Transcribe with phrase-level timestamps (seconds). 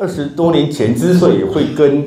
[0.00, 2.02] 二十多年前之所以会跟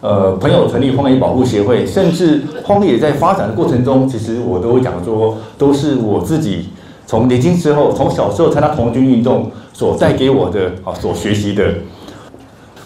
[0.00, 6.70] 呃朋友成立荒野保护协会，甚至荒野在发展的过程中，其实我都会讲说，都是我自己
[7.06, 11.74] 从年轻时候，从小时候参加童军运动所带给我的啊，所学习的。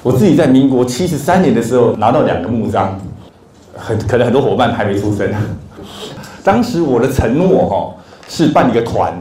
[0.02, 2.98] 我自己在民国七十三年的时候拿到两个木章，
[3.76, 5.32] 很可能很多伙伴还没出生。
[6.42, 7.94] 当时我的承诺哈
[8.26, 9.12] 是办一个团，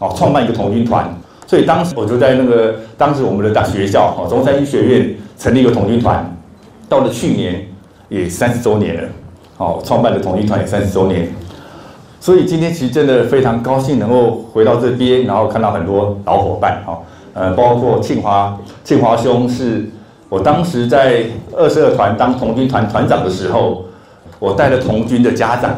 [0.00, 1.08] 哦，创办一个童军团。
[1.52, 6.34] 所以当时我就在那个当时我们的大学校哦，中山医学院成立一个童军团。
[6.88, 7.62] 到了去年
[8.08, 9.08] 也三十周年了，
[9.58, 11.28] 哦，创办的童军团也三十周年。
[12.20, 16.98] 所以今天其实真的非常高兴能够回到这边，然后看到很多老伙伴哈，
[17.34, 19.84] 呃，包括庆华，庆华兄是。
[20.30, 21.24] 我当时在
[21.54, 23.84] 二十二团当童军团团长的时候，
[24.38, 25.76] 我带了童军的家长，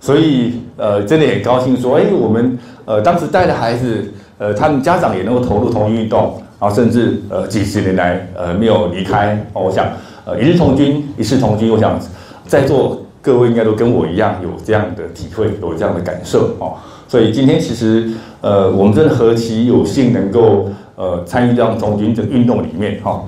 [0.00, 9.38] 所以呃，真的很高兴说，哎，我们呃当时带的孩子，呃，他们家长也能够投入同军运动，然后甚至呃几十年来呃没有离开。
[9.52, 9.86] 我想
[10.24, 12.00] 呃一日同军一世同军，我想
[12.46, 16.72] 在座各位应该都跟我一样有这样的体会，有这样的感受哦。
[17.06, 20.70] 所以今天其实呃我们真的何其有幸能够。
[20.96, 23.24] 呃，参与这样童军的运动里面哈，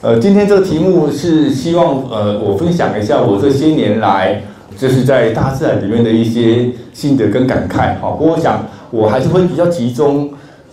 [0.00, 4.40] 呃，今天这个题目是希望呃，我分享一下我这些年来
[4.78, 8.10] 就是在大自然里面的一些心得跟感慨哈。
[8.18, 10.30] 不过我想我还是会比较集中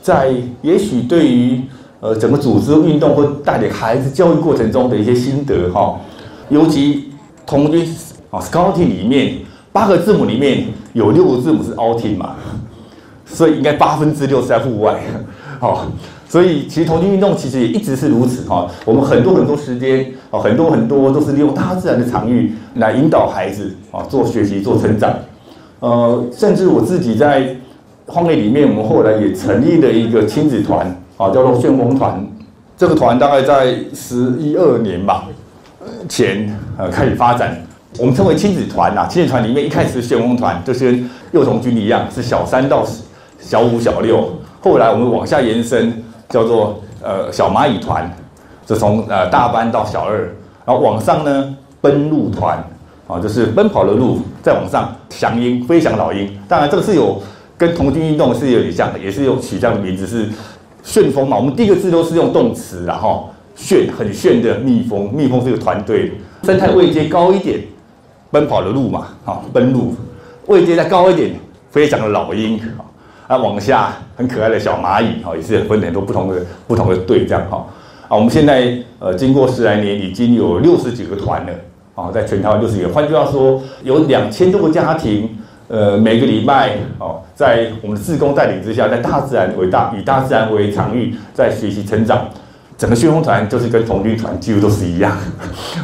[0.08, 1.62] 在也许对于
[2.00, 6.00] 呃整个组织运动或带领孩子教育过程中的一些心得哈。
[6.48, 7.10] 尤其
[7.46, 7.86] 童军
[8.32, 9.40] 啊，Scouting 里面
[9.74, 12.36] 八个字母里面有六个字母是 Outing 嘛，
[13.26, 14.98] 所以应该八分之六是在户外，
[15.60, 15.86] 好。
[16.30, 18.70] 所以，其实童军运动其实也一直是如此哈。
[18.84, 25.14] 我们很多很多时间啊，很多很多都是利用大自然的场域来引导孩子啊做学习、做成长。
[25.80, 27.56] 呃，甚至我自己在
[28.08, 32.26] 荒野里面，我们后来也成立了一个亲子团啊，叫做旋风团。
[32.76, 35.26] 这个团大概在十一二年吧
[36.10, 37.56] 前呃开始发展。
[38.00, 39.08] 我们称为亲子团呐。
[39.10, 42.86] 亲子团里面一开始旋风团就是跟幼童军一样，是小三到
[43.40, 44.30] 小五、小六。
[44.62, 46.04] 后来我们往下延伸。
[46.30, 48.14] 叫做呃小蚂蚁团，
[48.66, 50.24] 就从呃大班到小二，
[50.66, 52.62] 然后往上呢奔鹿团，
[53.08, 57.18] 啊就是奔跑的鹿，再往上翔鹰飞翔老鹰，当然这个是有
[57.58, 60.30] 跟童军运动是有点像的，也是有取这样的名字是
[60.84, 61.36] 旋风嘛。
[61.36, 66.12] 我们第一个字都是用动词，然后旋很旋的蜜蜂，蜜蜂是个团队，
[66.44, 67.60] 生态位阶高一点，
[68.32, 69.96] 奔跑的路嘛，好奔路，
[70.46, 71.32] 位阶再高一点，
[71.72, 72.60] 飞翔的老鹰。
[73.28, 77.68] 啊，往下很可爱的小蚂蚁，哈，也是分很多不同的不同的队这样，哈。
[78.08, 81.52] 啊，我们现在呃，经过十来年，已经有六十几个团了，
[81.94, 82.88] 啊，在全台湾六十几个。
[82.88, 92.26] 换句话说，有两千多个家庭，呃，每个礼拜，哦，在我们的自工带领之下，在大自然为大，以大自然为场域，在学习成长。
[92.78, 95.18] 整个旋风团就是跟童军团几乎都是一样。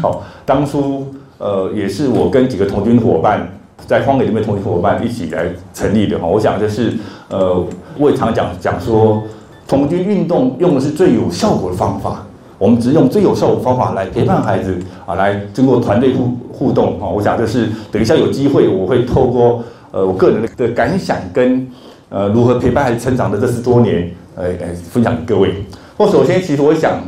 [0.02, 1.08] 哦，当初
[1.38, 3.48] 呃，也是我跟几个童军伙伴。
[3.86, 6.94] 在荒野里面，同学伙伴一起来成立的哈，我想就是，
[7.28, 7.62] 呃，
[7.98, 9.22] 我也常讲讲说，
[9.68, 12.26] 童军运动用的是最有效果的方法，
[12.58, 21.68] 我们只用最有效果的方法来陪伴孩子啊，来经过团队互互动哈，我想这是等一下有机会我会透过呃我个人的感想跟
[22.08, 25.66] 呃如何陪伴孩子成长的这十多年，呃呃分享给各位。
[25.98, 27.02] 或首先，其实我想，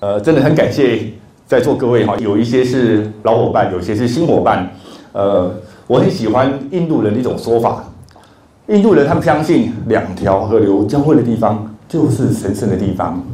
[0.00, 1.04] 呃，真的很感谢
[1.46, 4.68] 在座各位哈，有一些是老伙伴，有些是新伙伴，
[5.12, 5.50] 呃。
[5.88, 7.84] 我很喜欢印度人的一种说法，
[8.66, 13.24] 印度人他们相信两条河流交汇的地方就是神圣的地方。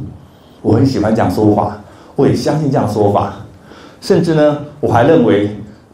[0.61, 1.81] 我很喜欢这样说法，
[2.15, 3.33] 我也相信这样说法。
[3.99, 5.49] 甚至呢，我还认为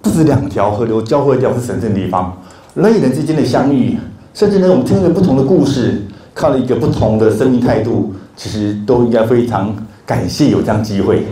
[0.09, 2.37] 是两条河流交汇掉是神圣的地方，
[2.75, 3.97] 人与人之间的相遇，
[4.33, 6.01] 甚至呢，我们听了不同的故事，
[6.33, 9.75] 看了一个不同的生命态度，其实都应该非常
[10.05, 11.25] 感谢有这样机会。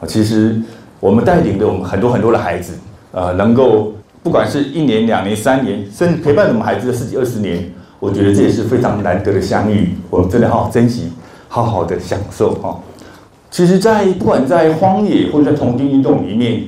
[0.00, 0.60] 啊，其实
[0.98, 2.74] 我们带领的我们很多很多的孩子，
[3.12, 3.92] 呃，能够。
[4.22, 7.64] 不管是一年、两年、三年，甚至陪伴我们孩子的十几二十年，
[7.98, 9.94] 我觉得这也是非常难得的相遇。
[10.10, 11.10] 我们真的好好珍惜，
[11.48, 12.78] 好好的享受哈。
[13.50, 16.64] 其实，在不管在荒野或者在童军运动里面，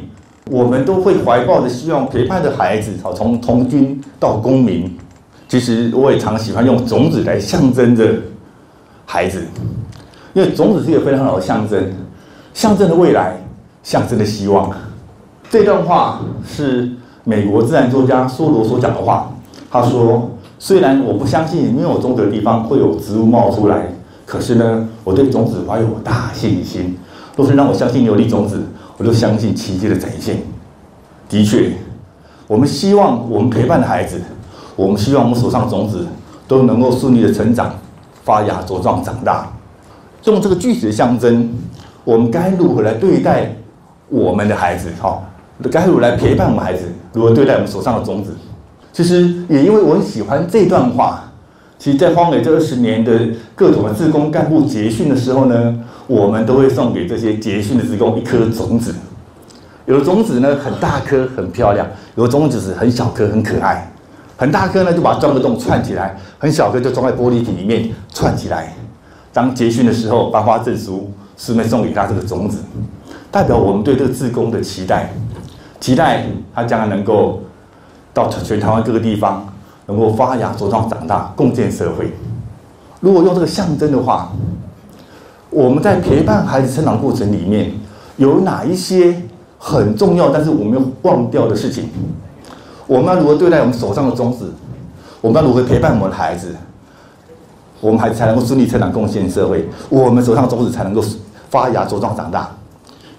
[0.51, 4.99] 我们都会怀抱着希望陪伴着孩子，好从童军到公民。
[5.49, 8.07] 其实我也常喜欢用种子来象征着
[9.07, 9.43] 孩子，
[10.35, 11.93] 因为种子是一个非常好的象征，
[12.55, 13.37] 象征着未来，
[13.83, 14.71] 象征着希望。
[15.51, 16.91] 这段话是。
[17.25, 19.33] 美国自然作家梭罗所讲的话，
[19.71, 20.29] 他说
[20.59, 23.87] ：“虽然我不相信没有种子的地方会有植物冒出来，
[24.27, 26.99] 可是呢，我对种子怀有大信心。
[27.37, 28.61] 若是让我相信有粒种子，
[29.03, 30.37] 我就相信奇迹的展现。
[31.29, 31.73] 的确，
[32.47, 34.21] 我们希望我们陪伴的孩子，
[34.77, 36.07] 我们希望我们手上的种子
[36.47, 37.75] 都能够顺利的成长、
[38.23, 39.51] 发芽、茁壮、长大。
[40.23, 41.51] 用这个具体的象征，
[42.05, 43.57] 我们该如何来对待
[44.09, 44.89] 我们的孩子？
[45.01, 45.21] 哈，
[45.69, 46.85] 该如何来陪伴我们孩子？
[47.13, 48.37] 如何对待我们手上的种子？
[48.93, 51.25] 其实也因为我很喜欢这段话。
[51.77, 53.19] 其实，在荒野这二十年的
[53.57, 55.77] 各种的自工干部结训的时候呢，
[56.13, 58.95] 我们都会送给这些结训的职工一颗种子。
[59.87, 61.87] 有的种子呢很大颗很漂亮，
[62.17, 63.91] 有的种子是很小颗很可爱。
[64.37, 68.75] 很大颗呢就把它钻个洞串起来，很小颗就装在玻璃瓶里面串起来。
[69.33, 72.59] 当结训的时候颁发证书，师妹送给他这个种子，
[73.31, 75.15] 代表我们对这个职工的期待，
[75.81, 77.41] 期待他将来能够
[78.13, 79.51] 到全台湾各个地方
[79.87, 82.13] 能够发芽茁壮长大，共建社会。
[83.01, 84.31] 如果用这个象征的话，
[85.53, 87.71] 我们在陪伴孩子成长过程里面
[88.17, 89.15] 有哪一些？
[89.65, 91.89] 很重要，但是我们忘掉的事情。
[92.85, 94.53] 我们要如何对待我们手上的种子？
[95.21, 96.49] 我们要如何陪伴我们的孩子？
[97.81, 99.69] 我们孩子才能够顺利成长，贡献社会？
[99.89, 101.01] 我们手上的种子才能够
[101.49, 102.51] 发芽、茁壮、长大？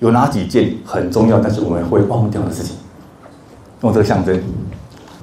[0.02, 2.76] 有哪几件很重要，但是我们会忘掉的事情？
[3.84, 4.38] 用这个象征，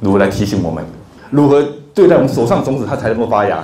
[0.00, 0.82] 如何来提醒我们？
[1.28, 1.62] 如何
[1.92, 3.62] 对待我们手上的种子，它才能够发芽？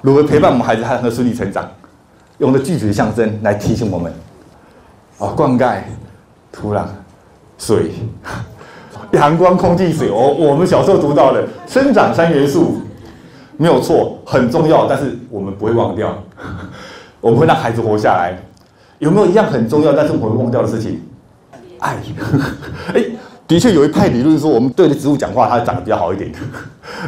[0.00, 1.68] 如何陪伴我们孩子，他能顺利成长？
[2.40, 4.12] 用的具体的象征来提醒我们。
[5.18, 5.80] 啊，灌溉。
[6.52, 6.84] 土壤、
[7.56, 7.92] 水、
[9.12, 12.82] 阳光、空气、水，哦，我们小时候读到的生长三元素
[13.56, 16.12] 没有错，很重要，但是我们不会忘掉，
[17.22, 18.36] 我们会让孩子活下来。
[18.98, 21.00] 有没有一样很重要，但是我们会忘掉的事情？
[21.78, 21.96] 爱。
[22.92, 23.04] 哎，
[23.46, 26.32] 的确有一派理论说，我们对着植物讲话，它长得比较好一点，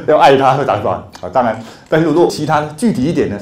[0.07, 0.95] 要爱它会长出来。
[0.95, 3.37] 啊，当然，但是如果其他具体一点呢？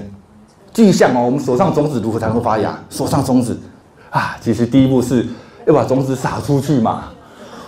[0.72, 2.78] 具象哦，我们手上种子如何才能够发芽？
[2.90, 3.58] 手上种子
[4.11, 5.26] 啊，其实第一步是。
[5.67, 7.05] 要把种子撒出去嘛，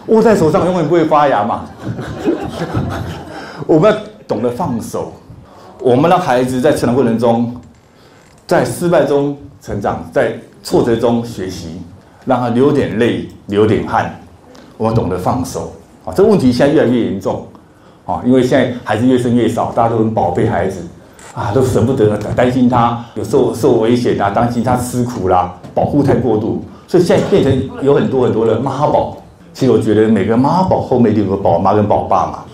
[0.07, 1.67] 握在手上永远不会发芽嘛。
[3.67, 5.13] 我们要懂得放手，
[5.79, 7.55] 我们让孩子在成长过程中，
[8.47, 11.83] 在失败中成长，在挫折中学习，
[12.25, 14.19] 让他流点泪，流点汗。
[14.79, 15.71] 我们懂得放手
[16.07, 17.47] 啊，这问题现在越来越严重
[18.07, 20.81] 啊，因为现在孩子越生越少，大家都很宝贝孩子
[21.35, 26.63] 啊，都舍不得，担心他有受受危险啊，担心他吃苦啦，保护太过度。
[26.87, 29.17] 所以现在变成有很多很多的妈宝，
[29.55, 32.45] 其实我觉得每个妈宝后面都有个宝妈跟宝爸嘛，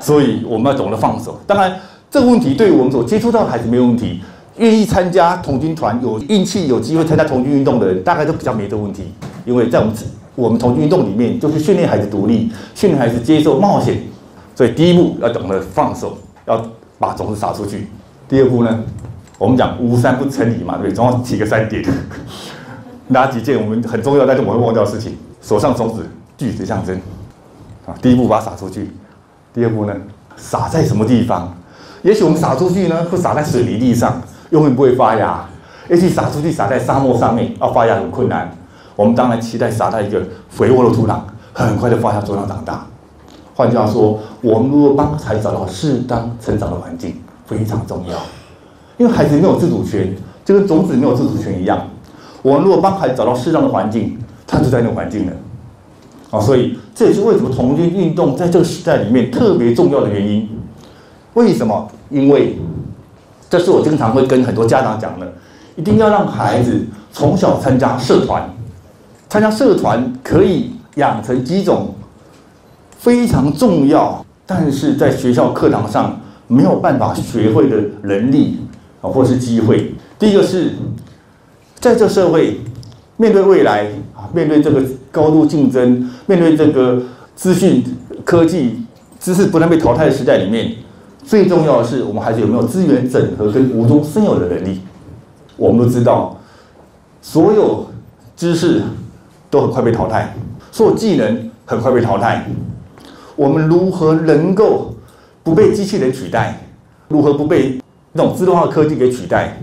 [0.00, 1.38] 所以我们要懂得放手。
[1.46, 1.72] 当然，
[2.10, 4.20] 这个问题对我们所接触到的孩子没有问题，
[4.56, 9.04] 愿意参加童军团、有运气有机会参加童军运动的人，大概都比较没这个问题。
[9.44, 9.94] 因为在我们
[10.34, 14.02] 我们童军运动里面，就是训练孩子独立，训练孩子接受冒险。
[14.56, 16.60] 所以第一步要懂得放手，要
[17.02, 17.88] 把种子撒出去。
[18.28, 18.78] 第二步呢，
[19.36, 21.84] 我们讲无三不成理嘛，对不对，总要提个三点。
[23.08, 25.18] 哪几件我们很重要，但是我会忘掉的事情？
[25.42, 26.06] 手上种子
[26.38, 26.96] 具体象征
[27.84, 28.88] 啊，第一步把它撒出去，
[29.52, 29.92] 第二步呢，
[30.36, 31.52] 撒在什么地方？
[32.02, 35.48] 也许我们撒出去呢，会撒在水泥地上，永远不会发芽；
[35.90, 38.48] 也许撒出去撒在沙漠上面，要发芽很困难。
[38.94, 41.18] 我们当然期待撒在一个肥沃的土壤，
[41.52, 42.86] 很快的发芽、茁壮、长大。
[43.62, 47.14] 换句话说，我们如果帮孩子找到适当成长的环境，
[47.46, 48.18] 非常重要。
[48.98, 50.12] 因为孩子没有自主权，
[50.44, 51.80] 就跟种子没有自主权一样。
[52.42, 54.18] 我们如果帮孩子找到适当的环境，
[54.48, 55.32] 他就在那个环境了。
[56.32, 60.48] 啊，所以这也是为什么童军运动在这个时代里面特别重要的原因。
[61.34, 61.88] 为什么？
[62.10, 62.58] 因为
[63.48, 65.32] 这是我经常会跟很多家长讲的，
[65.76, 68.42] 一定要让孩子从小参加社团，
[69.28, 71.94] 参加社团可以养成几种
[73.02, 78.60] 非常重要，但是在学校课堂上没有办法学会的能力
[79.00, 79.92] 啊，或是机会。
[80.18, 80.70] 第一个是。
[81.80, 82.60] 在这社会，
[83.16, 84.80] 面对未来啊，面对这个
[85.10, 87.02] 高度竞争，面对这个
[87.34, 87.82] 资讯
[88.24, 88.84] 科技
[89.18, 90.76] 知识不能被淘汰的时代里面，
[91.24, 94.80] 最重要的是我们孩子有没有资源整合跟无中生有的能力。
[95.56, 96.36] 我们都知道，
[97.20, 97.84] 所有
[98.36, 98.82] 知识
[99.50, 100.32] 都很快被淘汰，
[100.70, 102.46] 所有技能很快被淘汰。
[103.42, 104.94] 我们如何能够
[105.42, 106.64] 不被机器人取代？
[107.08, 107.76] 如何不被
[108.12, 109.58] 那种自动化科技给取代？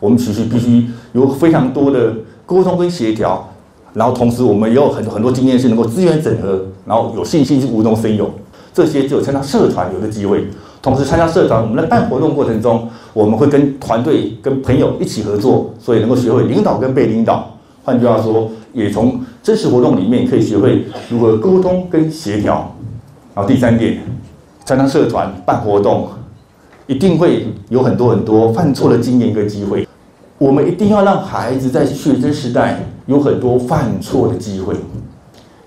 [0.00, 2.14] 我们其实必须有非常多的
[2.46, 3.46] 沟通跟协调，
[3.92, 8.30] 然后同时我们也有很多很多经验是能够资源整合，然后有信心是无中生有。
[8.72, 10.46] 这些只有参加社团有的机会。
[10.80, 17.46] 同时参加社团，我们在办活动过程中，我们会跟团队、跟朋友一起合作，所以能够学会领导跟被领导。
[17.84, 22.74] 换句话说，也从真实活动里面可以学会如何沟通跟协调。
[23.38, 24.00] 然后第三点，
[24.64, 26.08] 参加社团办活动。
[26.88, 29.86] 一定会有很多很多犯错的经验跟机会，
[30.38, 34.74] 我们一定要让孩子在学生时代有很多犯错的机会，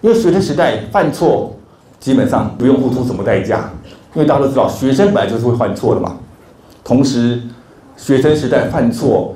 [0.02, 1.56] 因为学生时代犯错
[1.98, 3.70] 基本上不用付出什么代价，
[4.16, 6.18] 因为大家都知道学生本来就是会犯错的嘛。
[6.84, 7.42] 同时，
[7.96, 9.36] 学生时代犯错，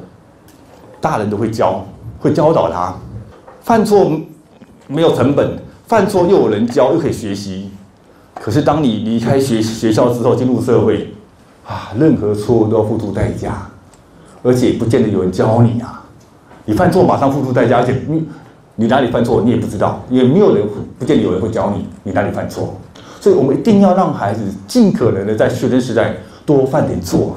[0.99, 1.85] 大人都会教，
[2.19, 2.95] 会教导他，
[3.61, 4.11] 犯错
[4.87, 5.51] 没有成本，
[5.87, 7.69] 犯错又有人教，又可以学习。
[8.39, 11.13] 可是当你离开学学校之后，进入社会，
[11.65, 13.67] 啊，任何错误都要付出代价，
[14.43, 16.03] 而且不见得有人教你啊。
[16.65, 18.27] 你犯错马上付出代价，而且你
[18.75, 20.67] 你哪里犯错你也不知道，也没有人
[20.99, 22.75] 不见得有人会教你你哪里犯错。
[23.21, 26.15] 所以我们一定要让孩子尽可能的在学生时代
[26.45, 27.35] 多犯点错，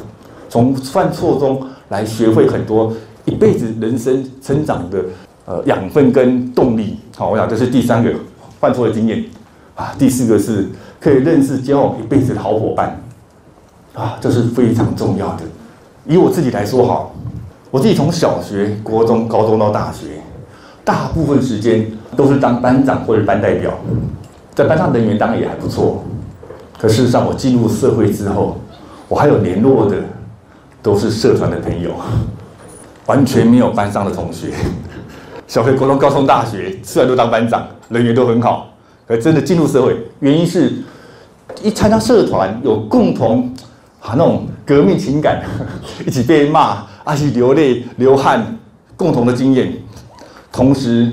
[0.48, 2.92] 从犯错中来学会很多
[3.24, 5.02] 一辈子人生成长的
[5.46, 6.98] 呃养分跟动力。
[7.16, 8.12] 好，我想这是第三个
[8.60, 9.24] 犯错的经验
[9.74, 9.94] 啊。
[9.98, 10.68] 第四个是
[11.00, 13.00] 可以认识交往一辈子的好伙伴
[13.94, 15.42] 啊，这是非常重要的。
[16.06, 17.06] 以我自己来说，哈。
[17.70, 20.22] 我自己从小学、国中、高中到大学，
[20.84, 21.86] 大部分时间
[22.16, 23.74] 都是当班长或者班代表，
[24.54, 26.02] 在班上人缘当然也还不错。
[26.78, 28.56] 可事实上，我进入社会之后，
[29.06, 29.98] 我还有联络的
[30.82, 31.90] 都是社团的朋友，
[33.04, 34.54] 完全没有班上的同学。
[35.46, 38.68] 小学、国中、高中、大学虽然都当班长，人缘都很好，
[39.08, 40.72] 而真的进入社会，原因是
[41.62, 43.52] 一参加社团有共同
[44.00, 45.42] 啊那种革命情感，
[46.06, 46.86] 一起被骂。
[47.04, 48.58] 而且流泪流汗，
[48.94, 49.72] 共同的经验，
[50.52, 51.10] 同时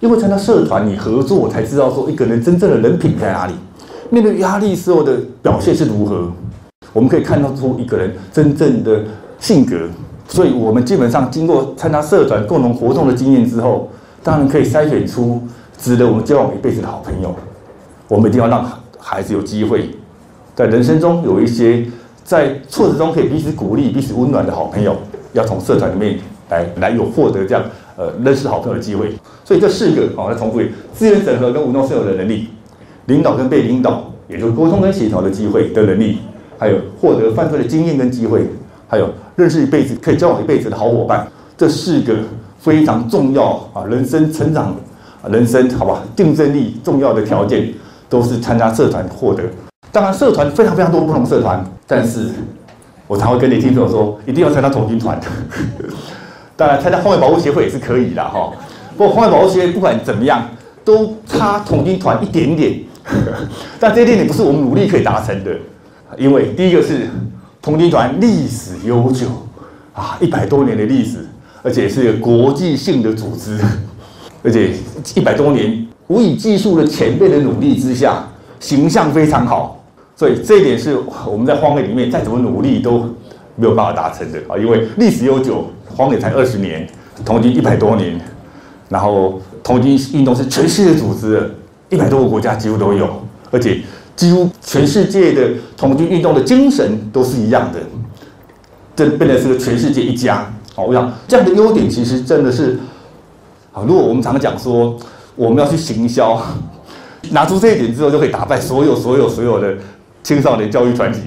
[0.00, 3.52] 因为参加社团，你合作才知道说一个人真正的人品在哪里，
[4.08, 6.32] 面对压力时候的表现是如何，
[6.94, 9.02] 我们可以看到出一个人真正的
[9.38, 9.76] 性格。
[10.26, 13.90] 所以，我们基本上经过参加社团共同活动的经验之后，
[14.22, 15.42] 当然可以筛选出
[15.78, 17.34] 值得我们交往一辈子的好朋友。
[18.08, 19.90] 我们一定要让孩子有机会
[20.54, 21.84] 在人生中有一些
[22.24, 24.96] 在挫折中可以彼此鼓励、彼此温暖的好朋友。
[25.32, 26.16] 要从社团里面
[26.48, 27.64] 来来有获得这样
[27.96, 29.10] 呃认识好朋友的机会，
[29.44, 30.60] 所以这四个好来重复
[30.92, 32.50] 资源整合跟舞动社友的能力，
[33.06, 36.18] 领导跟被领导，也就是沟通跟协调的机会的能力，
[36.56, 38.46] 还有获得犯罪的经验跟机会，
[38.86, 41.26] 还有认识一辈子可以交往一辈子的好伙伴，
[41.58, 42.14] 这四个
[42.60, 44.76] 非常重要啊人生成长
[45.30, 47.72] 人生好吧竞争力重要的条件，
[48.08, 49.42] 都是参加社团获得。
[49.92, 52.30] 当然社团非常非常多不同社团，但是。
[53.06, 55.20] 我常会跟年轻朋友说，一定要参加童军团。
[56.56, 58.50] 当然，参加荒野保护协会也是可以的哈。
[58.96, 60.42] 不过，荒野保护协会不管怎么样，
[60.82, 62.80] 都差童军团一点点。
[63.78, 65.54] 但这一点点不是我们努力可以达成的，
[66.16, 67.10] 因为第一个是
[67.60, 69.26] 童军团历史悠久
[69.92, 71.26] 啊，一百多年的历史，
[71.62, 73.60] 而且是国际性的组织，
[74.44, 74.70] 而且
[75.16, 78.28] 一百多年无以计数的前辈的努力之下，
[78.60, 79.82] 形象非常好。
[80.14, 80.96] 所以这一点是
[81.26, 82.98] 我们在荒野里面再怎么努力都
[83.56, 84.56] 没有办法达成的啊！
[84.56, 86.86] 因为历史悠久，荒野才二十年，
[87.24, 88.20] 童军一百多年，
[88.88, 91.50] 然后童军运动是全世界组织的，
[91.88, 93.08] 一百多个国家几乎都有，
[93.50, 93.80] 而且
[94.14, 97.80] 几乎全世界的童军运动的精神都是一样的，
[98.94, 100.46] 这变得是个全世界一家。
[100.76, 102.78] 好，我想这样的优点其实真的是
[103.74, 104.96] 啊，如果我们常讲说
[105.36, 106.40] 我们要去行销，
[107.32, 109.74] 拿出这一点之后，就可以打败所有所有所有的。
[110.22, 111.20] 青少年教育团体，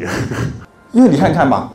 [0.91, 1.69] 因为你看看嘛，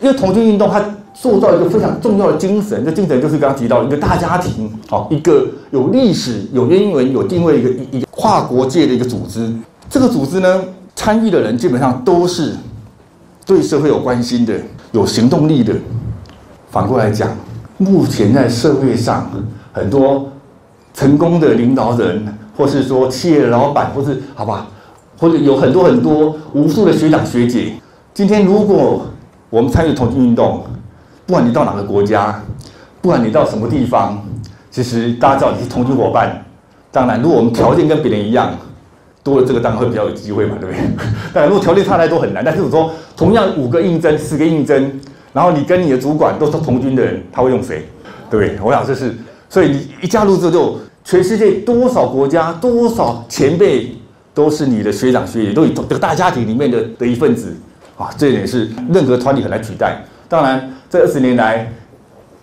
[0.00, 9.48] 因为童军运动它塑造一个非常重要的精神，这精神就是刚刚提到一个大家庭，好，一个有历史、有渊源、有定位一个一个跨国界的一个组织。
[9.88, 10.64] 这个组织呢，
[10.96, 12.56] 参与的人基本上都是
[13.46, 14.52] 对社会有关心的、
[14.90, 15.72] 有行动力的。
[16.72, 17.30] 反过来讲，
[17.78, 19.30] 目前在社会上
[19.74, 20.30] 很多
[20.94, 22.26] 成功的领导人，
[22.56, 24.68] 或是说企业的老板，或是好吧。
[25.16, 27.72] 或者有很多很多无数的学长学姐，
[28.12, 29.06] 今天如果
[29.48, 30.64] 我们参与同军运动，
[31.24, 32.42] 不管你到哪个国家，
[33.00, 34.20] 不管你到什么地方，
[34.72, 36.44] 其实大家知道你是同军伙伴。
[36.90, 38.50] 当然，如果我们条件跟别人一样，
[39.22, 40.82] 多了这个当然会比较有机会嘛，对不对？
[41.32, 42.44] 当然，如果条件差太多很难。
[42.44, 45.00] 但是我说，同样五个应征，十个应征，
[45.32, 47.88] 然后你跟你的主管都是同军的人，他会用谁？
[48.28, 48.58] 对不对？
[48.62, 49.14] 我想这是，
[49.54, 53.94] 所以你一加入之后，全世界多少国家，多少前辈。
[54.34, 57.54] 都是你的学长学姐，都这个大家庭里面的的一份子
[57.96, 60.02] 啊，这一点是任何团体很难取代。
[60.28, 61.72] 当然，这二十年来，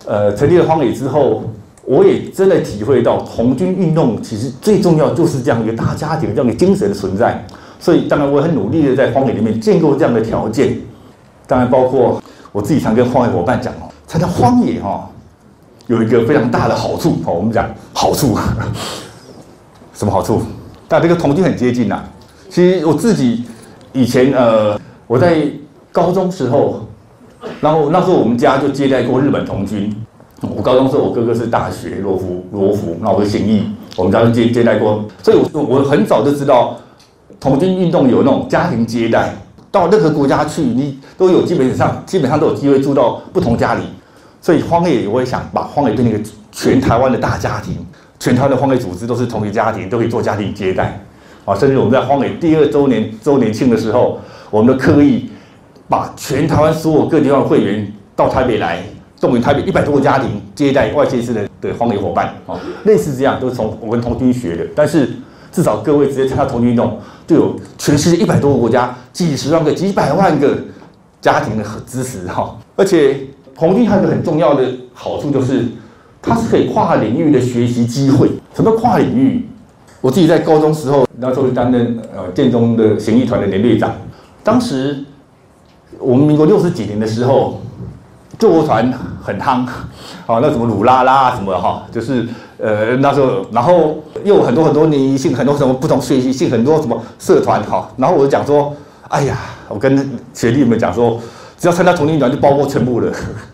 [0.06, 1.44] 呃，成立了荒野之后，
[1.84, 7.44] 我也真的体会到红军运动其实最重要就是这样一个大家庭这样的精神的存在。
[7.78, 10.74] 所以，当然我很努力的在荒野里面建构这样的条件。
[11.46, 15.06] 当然，包括我自己常跟荒野伙伴讲哦，参加荒野哈，
[15.86, 18.36] 有一个非常大的好处哦，我们讲好处，
[19.94, 20.42] 什么好处？
[20.88, 22.02] 但这个同军很接近呐。
[22.48, 23.44] 其实我自己
[23.92, 25.42] 以前呃，我在
[25.90, 26.86] 高中时候，
[27.60, 29.94] 然后那时候我们家就接待过日本童军。
[30.56, 33.64] 我高中时候我哥哥是大学罗浮罗浮，那我是行义，
[33.96, 35.04] 我们家就接接待过。
[35.22, 36.76] 所以，我我很早就知道
[37.38, 39.34] 童军运动有那种家庭接待，
[39.70, 43.82] 到任何国家去，你都有基本上基本上都有机会住到不同家里。
[44.42, 47.76] 所以荒野我也想把荒野变成一个全台湾的大家庭，
[48.18, 51.00] 全台湾的荒野组织都是同一家庭，都可以做家庭接待，
[51.44, 54.18] 啊，甚至我们在荒野第二周年周年庆的时候，
[54.50, 55.30] 我们都刻意
[55.88, 58.82] 把全台湾所有各地方的会员到台北来，
[59.20, 65.08] 动员台北一百多个家庭接待外县市的的荒野伙伴，啊，类似这样都是从我跟童军学的，但是
[65.52, 70.58] 至少各位直接参加童军运动，就有全世界一百多个国家几十万个、几百万个
[71.20, 73.20] 家庭的支持哈，而且。
[73.56, 75.64] 红军还有一个很重要的好处，就是
[76.20, 78.30] 它是可以跨领域的学习机会。
[78.54, 79.48] 什么跨领域？
[80.00, 83.92] 我自己在高中时候，那时候担任呃建中的行艺团的连队长。
[84.42, 85.04] 当时
[85.98, 87.60] 我们民国六十几年的时候，
[88.38, 88.92] 救国团
[89.22, 89.64] 很夯，
[90.26, 92.26] 啊，那什么鲁拉拉什么哈，就是
[92.58, 97.88] 呃那时候，然后又很多很多联谊性，很多什么不同学习性，很多什么社团哈。
[97.96, 98.74] 然后我就讲说，
[99.08, 101.20] 哎呀，我跟学弟们讲说。
[101.62, 103.08] 只要参加同龄团，就包括全部的，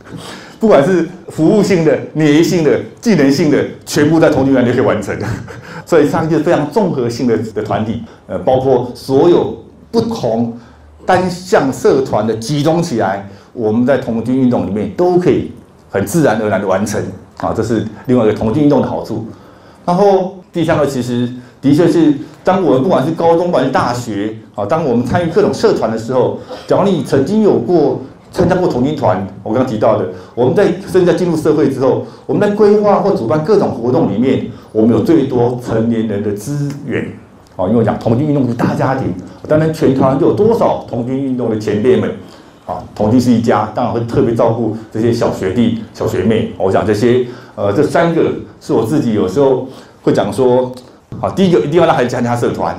[0.58, 5.14] 不管是服务性的、免疫性的、技能性的，全部在同龄团就可以完成。
[5.84, 10.58] 所以，它是一个非常综合性的的团体，呃，包括所有不同
[11.04, 15.52] 单项社团的集中起来，我们在同军运动里面都可以
[15.90, 16.98] 很自然而然的完成。
[17.36, 19.26] 啊，这是另外一个同军运动的好处。
[19.84, 21.28] 然后第三个，其实
[21.60, 22.14] 的确是。
[22.48, 28.00] 当我们不管是高中还是大学，啊，当我们参与各种社团的时候，假如你曾经有过
[28.32, 37.06] 参加过童军团，我刚刚提到的，我们在甚至在进入社会之后，我们在规划或主办各种活动里面，我们有最多成年人的资源，
[37.54, 39.12] 啊，因为讲童军运动是大家庭，
[39.46, 42.10] 当然全团就有多少童军运动的前辈们，
[42.64, 46.50] 啊，童军是一家，当然会特别照顾这些小学弟、小学妹。
[46.56, 47.26] 我想这些，
[47.56, 49.68] 呃，这三个是我自己有时候
[50.02, 50.72] 会讲说。
[51.20, 52.76] 好，第一个一定要让孩子参加社团，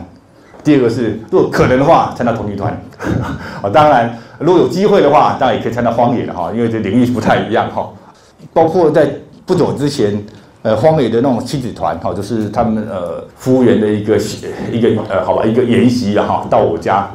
[0.63, 2.71] 第二个是如果可能的话参加童军团，
[3.61, 7.89] 啊，当然如果有机会的话，当然也可以参加荒野的哈，因为这领域不太一样哈。
[8.53, 9.09] 包括在
[9.45, 10.23] 不久之前，
[10.61, 14.17] 呃，荒野的那种亲子团哈，就是他们呃服务员的一个
[14.71, 17.09] 一个呃好吧一个研习哈，到我家，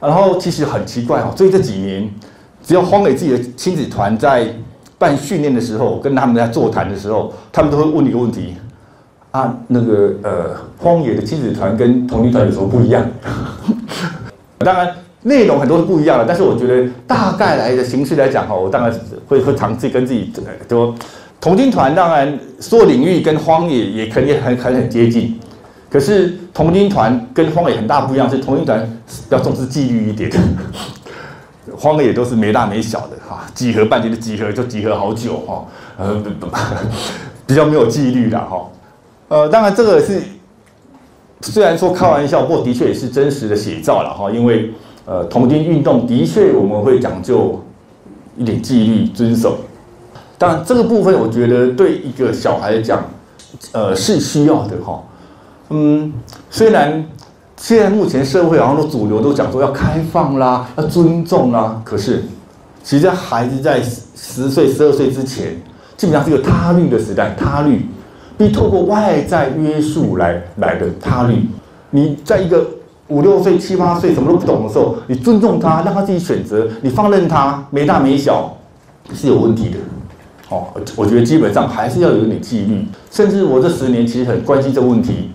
[0.00, 2.10] 然后其实很奇怪哈，所以这几年
[2.64, 4.48] 只要荒野自己的亲子团在
[4.98, 8.56] 办训练的时候，跟他们在座谈的时候，他们都会问一个问题。
[9.36, 13.04] 啊，那个呃，荒野的亲子团跟童军团有什么不一样？
[14.60, 14.90] 当然
[15.24, 20.32] 内容很多是不一样的，但是我觉得大概来的形式来讲哈，我当然会会尝试跟自己
[20.70, 20.94] 说，
[21.38, 25.38] 童军团当然所有领域跟荒野也肯定很很很接近，
[25.90, 28.88] 可是童军团跟荒野很大不一样，是童军团
[29.28, 30.30] 要重视纪律一点，
[31.76, 35.66] 荒野都是没大没小的哈，集合半天的集合就集合好久哈，
[35.98, 36.22] 呃，
[37.46, 38.66] 比较没有纪律的哈。
[39.28, 40.22] 呃，当然这个是
[41.42, 44.30] 虽然说开玩笑，不过的确也是真实的写照了哈。
[44.30, 44.70] 因为
[45.04, 47.60] 呃，童军运动的确我们会讲究
[48.36, 49.58] 一点纪律遵守。
[50.38, 53.02] 当然这个部分我觉得对一个小孩讲，
[53.72, 55.02] 呃是需要的哈。
[55.70, 56.12] 嗯，
[56.50, 57.04] 虽然
[57.56, 62.22] 现在目前社会好像都主流都讲说要开放啦，要尊重啦，可是
[62.84, 65.60] 其实孩子在十岁、十二岁之前，
[65.96, 67.84] 基本上是个他律的时代，他律。
[68.38, 71.48] 必透过外在约束来来的他律，
[71.90, 72.66] 你在一个
[73.08, 78.54] 五六岁、七八岁什么都不懂的时候，你尊重他，让他自己选择，你放任他没大没小
[79.14, 79.76] 是有问题的。
[80.50, 82.86] 哦，我觉得基本上还是要有点纪律。
[83.10, 85.30] 甚至我这十年其实很关心这个问题，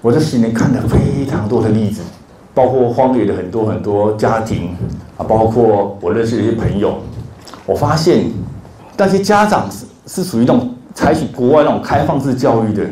[0.00, 2.00] 我这十年看了非常多的例子，
[2.54, 4.74] 包括荒野的很多很多家庭
[5.18, 6.98] 啊，包括我认识的一些朋友，
[7.66, 8.30] 我发现
[8.96, 10.74] 那些家长是是属于那种。
[11.08, 12.84] 采取国外那种开放式教育的，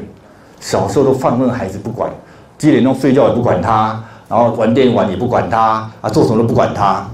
[0.59, 2.11] 小时候都放任孩子不管，
[2.57, 7.07] 几点钟睡觉也不管他，然后玩电玩也不管他，啊，做什么都不管他，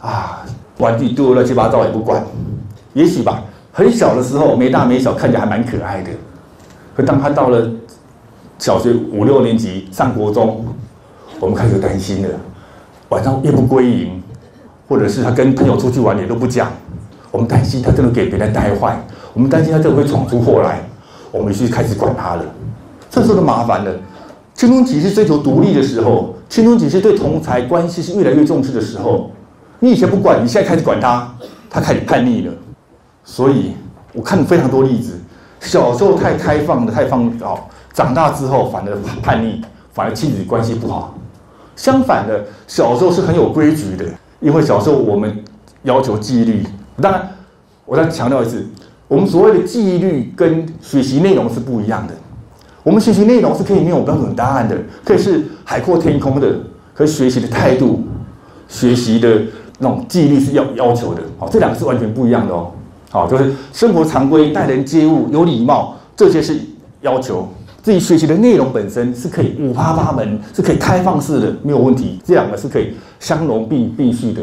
[0.00, 0.46] 啊，
[0.78, 2.22] 玩具丢乱七八糟也不管。
[2.94, 6.10] 也许吧，很小的时候没大没小，看起来还蛮可爱的。
[6.94, 7.68] 可当他到了
[8.60, 10.64] 小学五六年级上国中，
[11.40, 12.28] 我们开始担心了，
[13.08, 14.22] 晚上夜不归营，
[14.88, 16.68] 或者是他跟朋友出去玩也都不讲，
[17.32, 18.96] 我们担心他真的给别人带坏。
[19.36, 20.80] 我们担心他这会闯出祸来，
[21.30, 22.44] 我们就开始管他了。
[23.10, 23.92] 这时候就麻烦了。
[24.54, 29.30] 青春期是追求独立的时候，青春期是对同才关系是越来越重视的时候。
[29.78, 31.30] 你以前不管，你现在开始管他，
[31.68, 32.52] 他开始叛逆了。
[33.24, 33.72] 所以
[34.14, 35.20] 我看了非常多例子，
[35.60, 37.58] 小时候太开放的、太放哦，
[37.92, 39.60] 长大之后反而叛逆，
[39.92, 41.14] 反而亲子关系不好。
[41.76, 44.06] 相反的，小时候是很有规矩的，
[44.40, 45.44] 因为小时候我们
[45.82, 46.66] 要求纪律。
[47.02, 47.28] 当然，
[47.84, 48.66] 我再强调一次。
[49.08, 52.14] 我们所谓的纪律跟学习内容是不一样的。
[52.82, 56.56] 我们学习内容是可以没有标准答案的，可以是海阔天空的。
[56.94, 58.02] 可学习的态度、
[58.68, 59.38] 学习的
[59.78, 61.20] 那种纪律是要要求的。
[61.38, 62.70] 好，这两个是完全不一样的哦。
[63.10, 66.58] 好，就是生活常规、待人接物有礼貌，这些是
[67.02, 67.46] 要求。
[67.82, 72.18] 自己学习的内容本身是可以五花八门，是可以开放式的，没有问题。
[72.24, 74.40] 这两个是可以相容并并蓄的。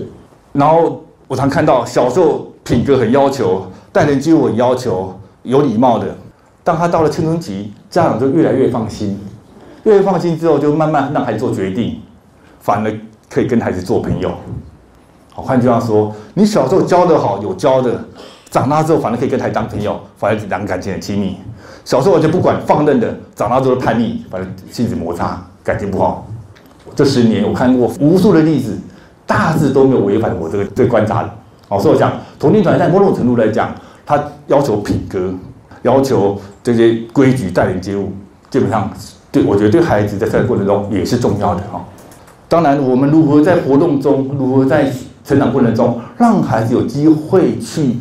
[0.52, 6.08] 然后我常看到小时候品格很要求，待人接物很要求，有礼貌的。
[6.64, 9.20] 当他到了青春期，家长就越来越放心，
[9.84, 12.00] 越来越放心之后，就慢慢让孩子做决定，
[12.60, 12.92] 反而
[13.30, 14.32] 可以跟孩子做朋友。
[15.32, 18.04] 好，换句话说，你小时候教的好，有教的，
[18.50, 21.38] 长大之后反而可以跟孩子当朋友，反而两个感情很亲密。
[21.86, 26.26] 小时候完全不管放任的，长大之后叛逆，反正亲子摩擦，感情不好。
[26.96, 28.76] 这十年我看过无数的例子，
[29.28, 31.30] 大致都没有违反我这个这个观察的。
[31.68, 33.74] 好，所以我讲同龄团在某种程度来讲，
[34.06, 35.34] 他要求品格，
[35.84, 38.12] 要求这些规矩待人接物，
[38.50, 38.92] 基本上
[39.32, 41.84] 对我觉得对孩子在这个过程中也是重要的哈。
[42.48, 44.92] 当然，我们如何在活动中，如何在
[45.26, 47.96] 成长过程中，让孩子有机会去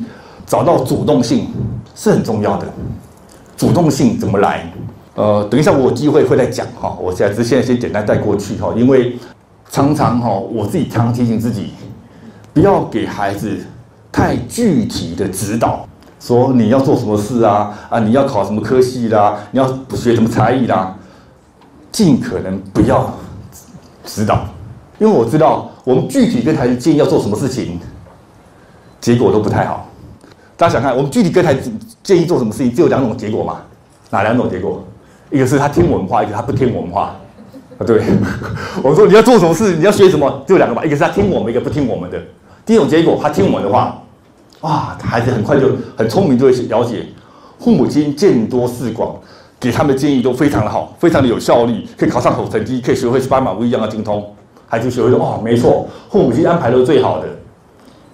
[0.44, 1.46] 找到主动性，
[1.94, 2.66] 是很重要的。
[3.56, 4.70] 主动性怎么来？
[5.14, 6.96] 呃，等一下我有机会会再讲哈。
[7.00, 9.16] 我现在只现在先简单带过去哈，因为
[9.70, 11.70] 常常哈，我自己常常提醒自己，
[12.52, 13.56] 不要给孩子
[14.10, 15.86] 太具体的指导，
[16.22, 20.94] 说你要做什么事啊啊，你要考什么科系啦，你要学什么才艺啦，
[21.90, 23.12] 尽可能不要
[24.04, 24.44] 指导，
[25.00, 27.80] 因为我知道我们具体跟孩子建议要做什么事情，
[29.00, 29.88] 结果都不太好。
[30.56, 31.72] 大家想看，我们具体跟孩子
[32.04, 33.62] 建议做什么事情，只有两种结果嘛？
[34.10, 34.80] 哪两种结果？
[35.28, 37.16] 一个是他听我们话，一个他不听我们话。
[37.78, 38.00] 啊，对，
[38.80, 40.84] 我说你要做什么事，你要学什么，只有两个嘛？
[40.84, 42.22] 一个是他听我们，一个不听我们的。
[42.64, 44.01] 第一种结果，他听我们的话，
[44.62, 47.06] 哇，孩子很快就很聪明，就会了解
[47.60, 49.14] 父母亲见多识广，
[49.60, 54.34] 给他们的建议都非常的好，非常的有效率，可以考上好成绩，可以学会斑马不一样的精通。
[54.66, 57.28] 孩子学会说，哦，没错，父母亲安排都是最好的。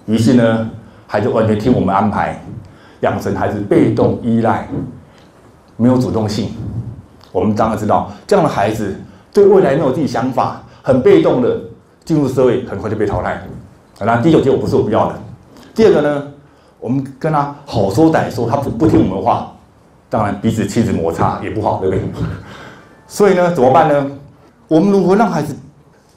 [0.05, 0.69] 于是呢？
[1.11, 2.39] 孩子完全听我们安排，
[2.99, 4.67] 养成孩子被动依赖，
[5.75, 6.51] 没有主动性。
[7.31, 8.95] 我们当然知道，这样的孩子
[9.33, 11.59] 对未来没有自己想法，很被动的
[12.05, 13.41] 进入社会，很快就被淘汰。
[13.99, 15.15] 那第一种结果不是我不要的。
[15.73, 16.27] 第二个呢，
[16.79, 19.51] 我们跟他好说歹说，他不不听我们的话，
[20.09, 22.03] 当然彼此亲子摩擦也不好，对不对？
[23.07, 24.11] 所以呢，怎么办呢？
[24.67, 25.55] 我们如何让孩子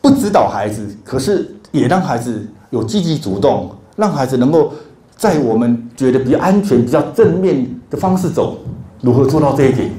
[0.01, 3.71] 不指导孩子，可是也让孩子有积极主动？
[3.97, 4.73] 让孩子能够
[5.17, 8.59] 在我们觉得比较安全、比较正面的方式走，
[9.01, 9.91] 如何做到这一点？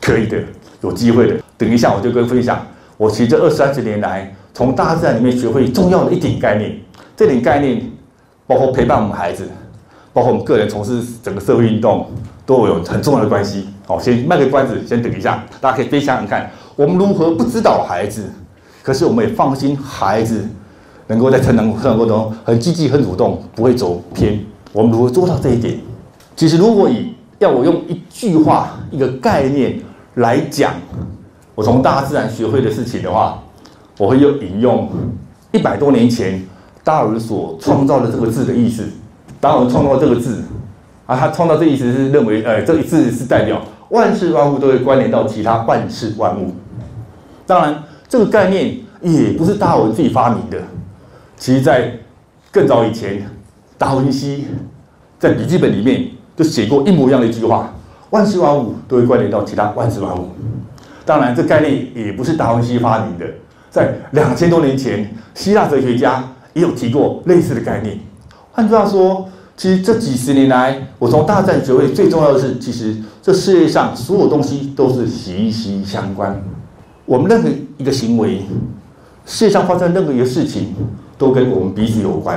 [0.00, 0.38] 可以的，
[0.80, 1.36] 有机会的。
[1.56, 2.60] 等一下我就跟分享，
[2.96, 6.78] 我其实这二三十年来，从大自然里面学会重要的一点概念。
[7.16, 7.82] 这点概念
[8.46, 9.48] 包括陪伴我们孩子，
[10.12, 12.06] 包括我们个人从事整个社会运动，
[12.44, 13.68] 都有很重要的关系。
[13.86, 18.30] 好，先卖个关子，先等一下，大家可以飞想想看，我们如何不指导孩子，
[18.82, 20.46] 可是我们也放心孩子。
[21.08, 24.38] 能够在成长成长过程中很积极、很主动，不会走偏。
[24.72, 25.78] 我们如何做到这一点？
[26.36, 29.78] 其实，如果以要我用一句话、一个概念
[30.14, 30.72] 来讲，
[31.54, 33.42] 我从大自然学会的事情的话，
[33.98, 34.88] 我会用引用
[35.50, 36.42] 一百多年前
[36.82, 38.84] 达尔所创造的这个字的意思。
[39.42, 40.40] 达尔文创造这个字
[41.04, 46.54] 啊，他创造这意思是认为，呃，这一字是代表万事万物都会关联到其他万事万物。
[47.44, 50.58] 当然，这个概念也不是达尔文自己发明的。
[51.36, 51.92] 其实，在
[52.52, 53.26] 更早以前，
[53.76, 54.46] 达文西
[55.18, 57.74] 在笔记本里面就写过一模一样的一句话：
[58.10, 60.28] 万事万物都会关联到其他万事万物。
[61.04, 63.26] 当然，这概念也不是达文西发明的，
[63.70, 67.98] 在两千多年前，希腊哲学家也有提过类似的概念。
[68.52, 76.42] 换句话说，其实这几十年来，我从大战学会最重要的是，其实这世界上所有东西都是息息相关。
[77.04, 78.42] 我们任何一个行为，
[79.24, 80.74] 世界上发生任何一个事情。
[81.18, 82.36] 都跟我们彼此有关，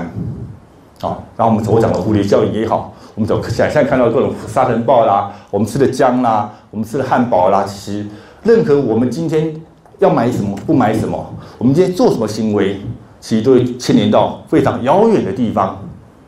[1.01, 8.05] 啊，然后我们所讲的蝴蝶效应也好，我们所想象看到各种沙尘暴啦，我们吃的姜啦，我们吃的汉堡啦，其实
[8.43, 9.59] 任何我们今天
[9.97, 12.79] 要买什么，不买什么，我们今天做什么行为，
[13.19, 15.79] 其实都会牵连到非常遥远的地方，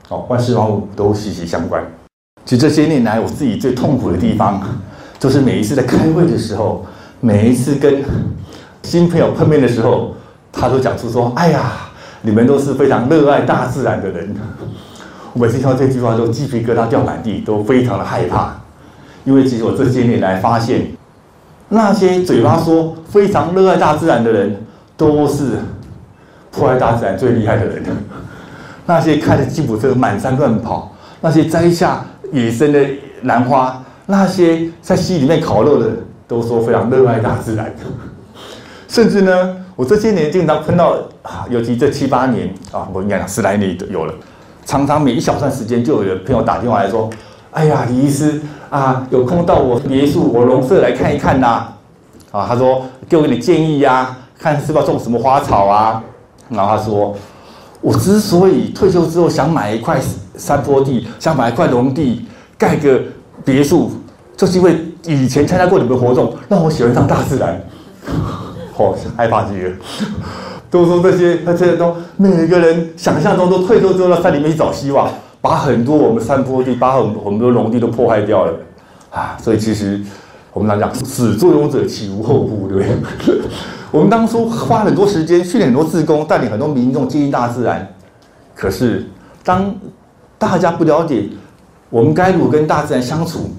[0.10, 1.84] 哦，万事万物都息息相关。
[2.46, 4.62] 其实这些年来，我自己最痛苦的地方，
[5.20, 6.86] 就是每一次在开会的时候，
[7.20, 8.04] 每一次跟
[8.84, 10.16] 新朋友碰面的时候，
[10.52, 11.72] 他都讲出说，哎呀。
[12.24, 14.36] 你们都是非常热爱大自然的人，
[15.34, 18.56] 我每次听到这句话都鸡皮疙瘩掉满地，都非常的害怕。
[19.24, 20.88] 因为其实我这些年来发现，
[21.70, 24.58] 那些嘴巴说非常热爱大自然的人，
[24.98, 25.60] 都是
[26.52, 27.84] 破坏大自然最厉害的人。
[28.88, 32.80] 那些开着吉普车满山乱跑，那些摘下野生的
[33.22, 35.92] 兰花，那些在溪里面烤肉的，
[36.28, 37.72] 都说非常热爱大自然。
[38.90, 39.58] 甚至呢。
[39.78, 40.98] 我这些年经常碰到，
[41.52, 44.14] 尤其这七八年啊，我应该讲十来年都有了，
[44.66, 47.08] 常常每一小段时间就有人朋友打电话来说
[47.54, 51.68] ：“哎呀，李医师啊，有空到我别墅、我农舍来看一看呐。
[52.32, 56.02] 啊，他说给我点建议呀，看是不是要种什么花草啊。
[56.50, 57.16] 然后他说，
[57.88, 59.98] 我之所以退休之后想买一块
[60.36, 62.26] 山坡地，想买一块农地，
[62.58, 63.00] 盖个
[63.46, 63.90] 别墅，
[64.36, 67.62] 就是因为以前参加过你们的活动，让我喜欢上大自然。
[68.76, 69.72] 哦，害怕极了。
[70.70, 78.52] 都说这些，那这些都每一个人想象中都退休之后到山里面去找希望，把很多我们山坡地，把很很多农地都破坏掉了
[79.12, 79.38] 啊！
[79.42, 79.98] 所以其实
[80.52, 82.68] 我们来讲，始作俑者岂无后乎？
[82.68, 83.40] 对不对？
[83.92, 87.88] 我们当初花很多时间训练很多志工，带领很多民众接近大自然。
[88.56, 89.06] 可是
[89.44, 89.74] 当
[90.38, 91.30] 大家不了解
[91.90, 93.52] 我们该如何跟大自然相处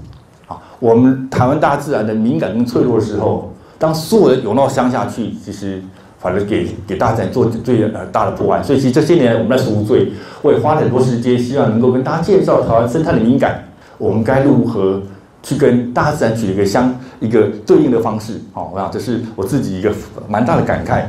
[0.47, 5.83] 啊，我们台湾大自然的敏感跟脆弱的时候，当所有人涌到乡下去，其实。
[6.21, 10.11] 反而给给大自然做最呃大的破坏，所以其实这些年我们在赎罪，
[10.43, 13.63] 我也花了很多时间，希望能够跟大家介绍台湾生态的敏感，
[13.99, 15.01] 我们该如何
[15.49, 18.39] 去跟大自然取一个相一个对应的方式。
[18.53, 19.91] 好，我想这是我自己一个
[20.29, 21.05] 蛮大的感慨。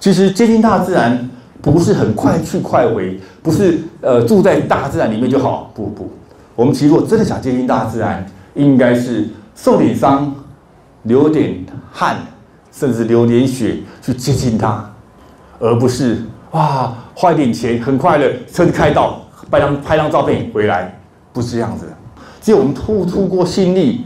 [0.00, 1.28] 其实接近大自然
[1.60, 6.10] 不是很快去快回，不是呃住在大自然里面就好，不不，
[6.54, 10.34] 我们其实如果真的想接近大自然，应该是受点伤，
[11.02, 12.16] 流点汗。
[12.72, 14.84] 甚至流点血去接近它，
[15.58, 20.94] 而不是哇花一点钱很快的车子开到拍张拍张照片回来，
[21.32, 21.86] 不是这样子。
[22.46, 24.02] 只有我们付出过心力、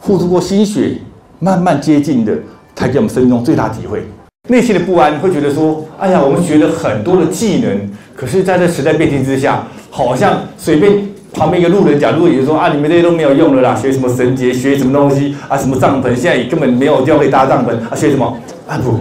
[0.00, 0.92] 付出过心血，
[1.38, 2.32] 慢慢接近的，
[2.74, 4.02] 才给我们生命中最大体会。
[4.48, 11.10] 内心的不安会觉得说：哎呀，我们学了很多的技能，可是在这时代变迁之下，好像随便。
[11.30, 18.34] 旁边一个路人甲，路人就说啊，你们这些都没有用了啦，学什么绳结，学什么东西啊，什么帐篷，现在也根本没有地方可以搭帐篷啊，学什么
[18.66, 18.98] 啊不，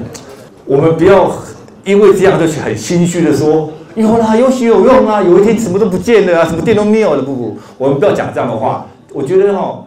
[0.65, 1.31] 我们不要
[1.85, 8.85] 因为这样就很心虚的说有啦，有学有用啊，有一天什么都不见了啊，什么电都没有了，不不，我们不要讲这样的话。
[9.11, 9.83] 我觉得哈，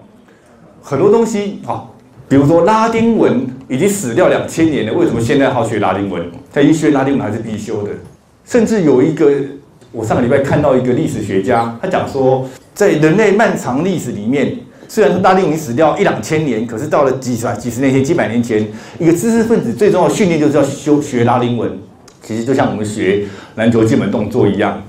[0.83, 1.89] 很多东西哈，
[2.29, 6.29] 比如说拉丁文已经死掉两千年了，为什么现在好学拉丁文？
[6.51, 7.93] 在医学拉丁文还是必修的，
[8.45, 9.31] 甚至有一个。
[9.93, 18.69] 我上个礼拜看到一个历史学家，他讲说，在人类漫长历史里面，虽然拉丁文死掉一两千年，可是到了几十、几十年前、几百年前，
[19.01, 21.71] 一个知识分子最重要的训练就是要修学拉丁文。
[22.31, 23.25] 其实就像我们学
[23.57, 24.81] 篮球基本动作一样，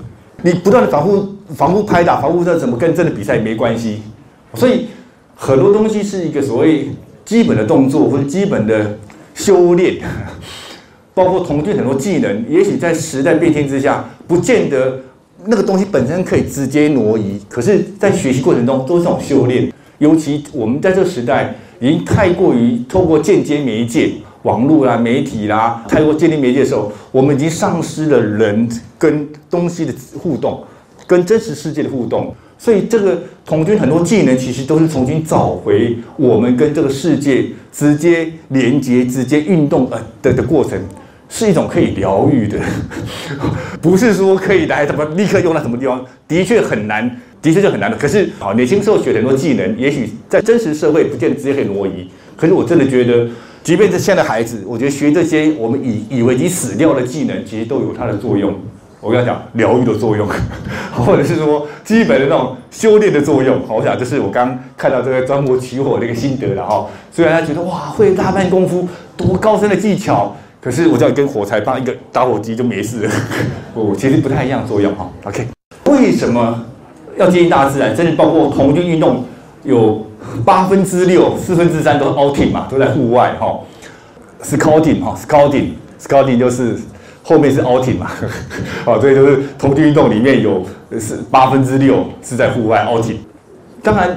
[0.42, 4.00] 你不断的反复、反复拍打、反复这怎么跟真的比赛没关系。
[4.54, 4.86] 所以
[5.34, 6.90] 很多东西是一个所谓
[7.24, 8.96] 基本的动作或者基本的
[9.34, 9.96] 修炼。
[11.14, 15.00] 包括同军很多技能，也许在时代变迁之下，不见得
[15.46, 17.40] 那个东西本身可以直接挪移。
[17.48, 19.72] 可是，在学习过程中都是这种修炼。
[19.98, 30.62] 尤其我们在这个时代，已经太过于透过间接媒介、网络啦、媒体啦，太过建立媒介的时候，我们已经丧失了人跟东西的互动，
[31.06, 32.34] 跟真实世界的互动。
[32.58, 40.78] 所以，这个童军很多技能，其实都是重新找回我们跟这个世界直接连接、直接运动呃的的过程。
[41.34, 42.58] 是一种可以疗愈的，
[43.80, 47.96] 不是说可以来怎么立刻用在什么地方，的确很难，的确就很难的。
[47.96, 52.06] 可是，好年轻时候学很多技能，也许在真实社会不见得直接可以挪移。
[52.36, 53.26] 可是我真的觉得，
[53.62, 58.54] 即便是现在孩子，我觉得学这些我们以以为已经死掉的技能，其实都有它的作用。
[59.00, 60.28] 我跟他讲，疗愈的作用，
[60.94, 63.60] 或者是说基本的那种修炼的作用。
[63.66, 66.86] 好，我想这是我刚看到这个钻木取火的一个心得了哈。
[67.10, 70.34] 虽然他觉得哇，会大半功夫，多高深的技巧。
[70.60, 73.10] 可是我只要一根火柴棒，一个打火机就没事了。
[73.74, 75.10] 不，其实不太一样作用哈。
[75.24, 75.48] OK，
[75.86, 76.64] 为什么
[77.16, 77.96] 要接近大自然？
[77.96, 79.24] 甚至包括红军运动，
[79.64, 80.06] 有
[80.44, 83.58] 八分之六、四分之三都是 outing 嘛，都在户外哈。
[84.42, 86.76] Scouting 哈，Scouting，Scouting 就是
[87.22, 88.10] 后面是 outing 嘛。
[88.84, 90.62] 哦，所以就是童军运动里面有
[90.98, 93.16] 是八分之六是在户外 outing。
[93.82, 94.16] 当然。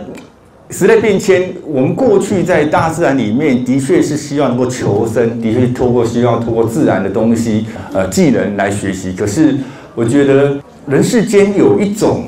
[0.71, 9.13] 时代变迁，我们过去在大自然里面的确是希望能够求生，的确透过希望透过自然的东西，呃，技能来学习。
[9.13, 9.55] 可是
[9.93, 12.23] 我觉得人世间有一种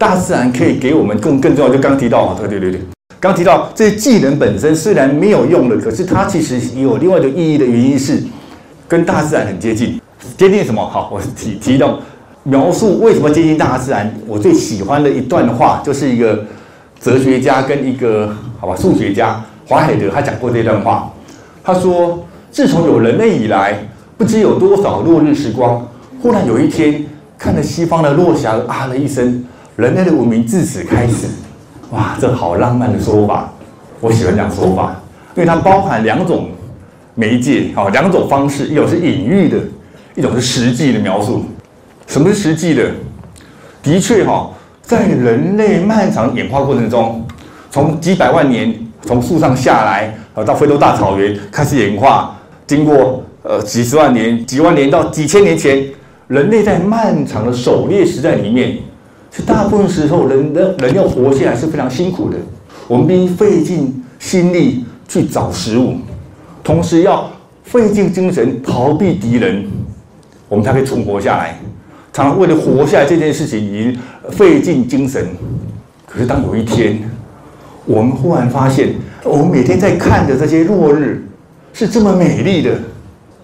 [0.00, 2.80] 大自然可以给我们更更重要，就刚提到啊，对对对对，
[3.20, 8.22] 刚提到这些技能本身虽然没有用的，可是它其实有另外的意义的原因是
[8.88, 10.00] 跟大自然很接近。
[10.38, 10.82] 接近什么？
[10.82, 12.00] 好，我提提到
[12.44, 14.10] 描述为什么接近大自然。
[14.26, 16.42] 我最喜欢的一段话就是一个。
[17.02, 21.10] 哲学家跟一个好吧数学家华海德，他讲过这段话。
[21.64, 25.88] 他说：“自从有人类以来，不知有多少落日时光。
[26.20, 27.06] 忽然有一天，
[27.38, 29.42] 看着西方的落霞，啊了一声，
[29.76, 31.26] 人类的文明自此开始。”
[31.90, 33.52] 哇，这好浪漫的说法！
[34.00, 34.94] 我喜欢这样说法，
[35.34, 36.50] 因为它包含两种
[37.14, 39.58] 媒介，好两种方式，一种是隐喻的，
[40.14, 41.44] 一种是实际的描述。
[42.06, 42.90] 什么是实际的？
[43.82, 44.50] 的确哈。
[44.82, 47.24] 在人类漫长演化过程中，
[47.70, 55.86] 从几百万年从树上下来，呃，到非洲大草原开始演化，经过呃几十万年、几万年到几千年前，
[56.26, 58.78] 人类在漫长的狩猎时代里面，
[59.32, 62.36] 是大部分时候人的人要活下来是非常辛苦的，
[62.88, 65.94] 我们必须费尽心力去找食物，
[66.64, 67.30] 同时要
[67.62, 69.64] 费尽精神逃避敌人，
[70.48, 71.56] 我们才可以存活下来。
[72.12, 73.96] 常常为了活下来这件事情，已经
[74.30, 75.28] 费尽精神。
[76.04, 77.00] 可是当有一天，
[77.84, 81.24] 我们忽然发现，我们每天在看的这些落日
[81.72, 82.72] 是这么美丽的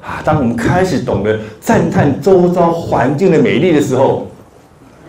[0.02, 0.20] 啊！
[0.24, 4.26] 当我们开始懂得赞叹周遭环境的美丽的时候，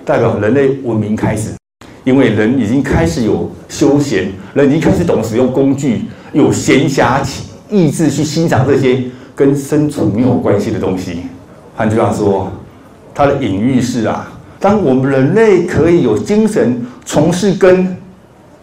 [0.08, 1.50] 代表人类文明开始，
[2.06, 7.22] 因为人已经开始有休闲，人已经开始懂使用工具，有闲暇
[7.70, 9.04] 意志去欣赏这些
[9.36, 11.24] 跟生存没有关系的东西。
[11.76, 12.50] 换句话说。
[13.14, 17.98] 它的隐喻是啊，当我们人类可以有精神从事跟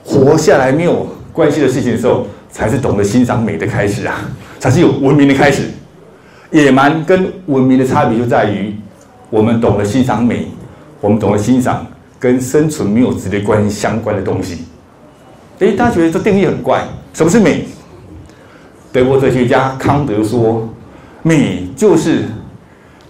[0.05, 4.31] 活下来没有关系的事情的时候，才是懂得欣赏美的开始啊，
[4.61, 5.65] 才是有文明的开始。
[6.53, 8.73] 野蛮跟文明的差别就在于，
[9.29, 10.47] 我们懂得欣赏美，
[11.05, 11.87] 我们懂得欣赏
[12.19, 14.65] 跟生存没有直接关系相关的东西。
[15.59, 17.67] 诶，大家觉得这定义很怪，什么是美？
[18.91, 20.67] 德国哲学家康德说，
[21.23, 22.23] 美就是。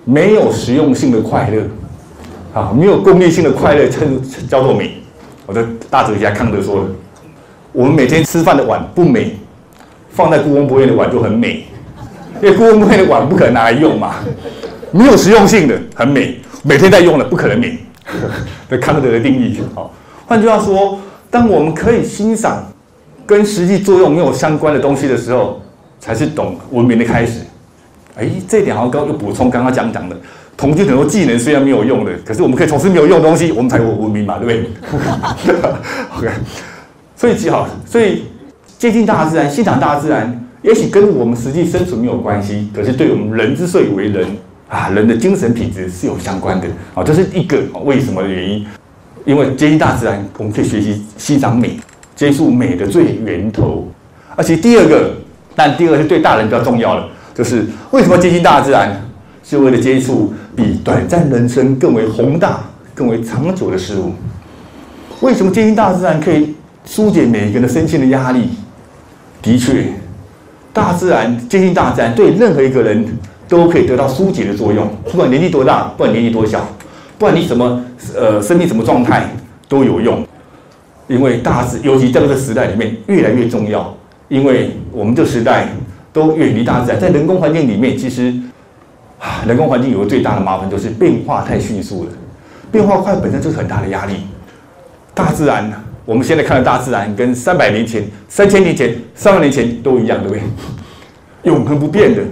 [0.07, 1.63] 没有实用性的快乐，
[2.53, 4.99] 啊，没有功利性的快乐称叫做美。
[5.47, 6.91] 我的大哲学家康德说的，
[7.73, 9.35] 我们每天吃饭的碗不美，
[10.11, 11.65] 放在故宫博物院的碗就很美，
[12.43, 14.17] 因为故宫博物院的碗不可能拿来用嘛，
[14.91, 17.79] 没有实用性的很美，每天在用的不可能美。
[18.69, 19.61] 这康德的定义。
[19.75, 19.93] 好，
[20.27, 20.99] 换句话说，
[21.31, 22.65] 当我们可以欣赏
[23.27, 25.61] 跟实际作用没有相关的东西的时候，
[25.99, 27.41] 才是懂文明的开始。
[28.17, 30.17] 哎，这点好像刚又补充刚刚讲讲的，
[30.57, 34.71] 统计很多技能虽然没有用的，可是我们可以从事没有用的东西，我们才有文明嘛，对不对？
[36.19, 36.31] OK，
[37.17, 38.25] 所以极好，所以
[38.79, 44.25] 接近大自然，欣赏大自然，也许跟我们实际生存没有关系，可是对我们人之所以为人
[44.75, 48.67] 啊，人的精神品质是有相关的啊，这是一个为什么的原因。
[49.25, 51.79] 因为接近大自然，我们可以学习欣赏美，
[52.17, 53.89] 接触美的最源头。
[54.35, 55.15] 而且第二个，
[55.55, 57.07] 但第二个是对大人比较重要的。
[57.33, 59.01] 就是为什么接近大自然，
[59.45, 62.61] 是为了接触比短暂人生更为宏大、
[62.95, 64.13] 更为长久的事物。
[65.21, 68.51] 为什么接近大自然可以疏解每一个人的身心的压力？
[69.41, 69.87] 的确，
[70.73, 73.07] 大自然接近大自然，对任何一个人
[73.57, 74.89] 都可以得到疏解的作用。
[75.05, 76.61] 不管年纪多大，不管年纪多小，
[77.19, 77.85] 不管你什么
[78.17, 79.29] 呃生命什么状态
[79.69, 80.27] 都有用。
[81.07, 83.95] 因为大自尤其在这个时代里面越来越重要，
[84.29, 85.69] 因为我们这时代。
[86.15, 88.33] 都远离大自然，在人工环境里面，其实
[89.19, 92.11] 啊，人工环境有个最大的麻烦，就是变化太迅速了，
[92.71, 94.19] 变化快本身就是很大的压力。
[95.13, 95.73] 大自然，
[96.05, 100.43] 我们现在看的大自然，跟三百年前、三千年前、三万年前都一样，对不对？
[101.51, 102.23] 永恒不变的。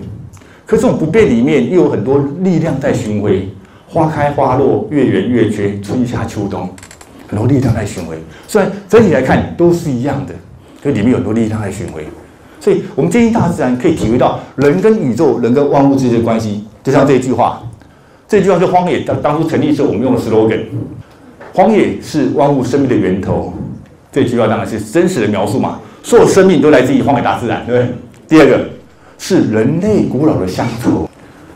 [0.72, 3.46] 可这种不变里面，又有很多力量在巡回，
[3.86, 6.66] 花开花落，月圆月缺，春夏秋冬，
[7.28, 8.16] 很多力量在巡回。
[8.48, 10.32] 虽然整体来看都是一样的，
[10.82, 12.06] 可里面有很多力量在巡回。
[12.58, 16.64] 所以，我们接近大自然，可以体会到人跟宇宙、人跟万物之间的关系。
[16.82, 17.62] 就像这一句话，
[18.26, 20.58] 这句话是荒野当当初成立时候我们用的 slogan：“
[21.52, 23.52] 荒野是万物生命的源头。”
[24.10, 27.94] 这句话当然是真实的描述嘛，所有生命都来自于荒野大自然，对不对？
[28.26, 28.64] 第二个
[29.24, 31.08] 是人类古老的乡愁，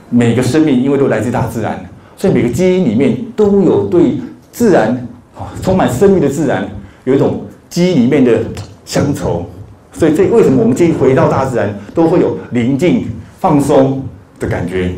[0.09, 1.85] 每个生命因为都来自大自然，
[2.17, 4.21] 所以每个基因里面都有对
[4.53, 4.91] 自然
[5.35, 6.65] 啊充满生命的自然
[7.03, 8.39] 有一种基因里面的
[8.85, 9.45] 乡愁。
[9.93, 13.09] 所以，这为什么我们建议回到大自然都会有宁静、
[13.41, 14.01] 放松
[14.39, 14.93] 的感觉？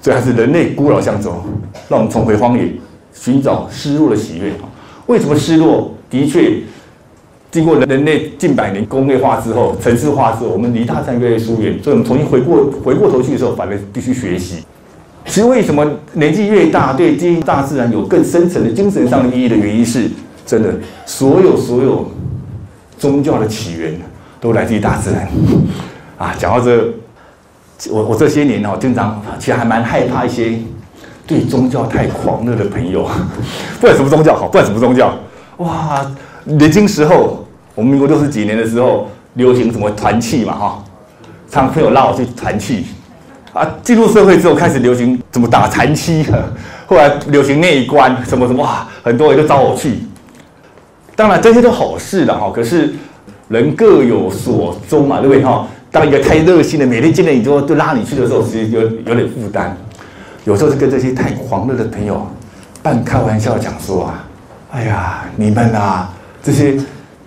[0.00, 1.42] 所以还是人类古老向走，
[1.88, 2.70] 让我们重回荒野，
[3.12, 4.52] 寻找失落的喜悦。
[5.06, 5.92] 为什么失落？
[6.08, 6.60] 的确，
[7.54, 11.80] 经过人人类近百年工业化之后、城市化之后，我们离大自然越来越疏远。
[11.80, 14.64] 所以，我们重新回过回过头去的时候，反而必须学习。
[15.26, 20.10] 其实，为什么年纪越大，对接近大自然有更深层的精神上的意义的原因是，
[20.44, 20.74] 真的，
[21.06, 22.10] 所有所有
[22.98, 23.94] 宗教的起源。
[24.40, 25.26] 都来自于大自然，
[26.18, 26.92] 啊，讲到这，
[27.90, 30.58] 我我这些年哦，经常其实还蛮害怕一些
[31.26, 33.08] 对宗教太狂热的朋友，
[33.80, 35.14] 不管什么宗教好，不管什么宗教，
[35.56, 36.04] 哇，
[36.44, 37.43] 年轻时候，
[37.74, 40.84] 我们民国六十几年的时候，流行什么团契嘛，哈，
[41.50, 42.86] 常朋友拉我去团契，
[43.52, 46.24] 啊，进入社会之后开始流行怎么打残期，
[46.86, 49.98] 后来流行内观，什么什么，哇，很多人都找我去，
[51.16, 52.94] 当然这些都好事的哈，可是。
[53.48, 55.66] 人各有所终嘛，对不对哈？
[55.90, 59.76] 当一个太热心的，每天见了你就就拉你去的时候，其实有有点负担。
[60.44, 62.26] 有时候是跟这些太狂热的朋友
[62.82, 64.24] 半开玩笑讲说啊，
[64.72, 66.10] 哎呀，你们啊，
[66.42, 66.74] 这些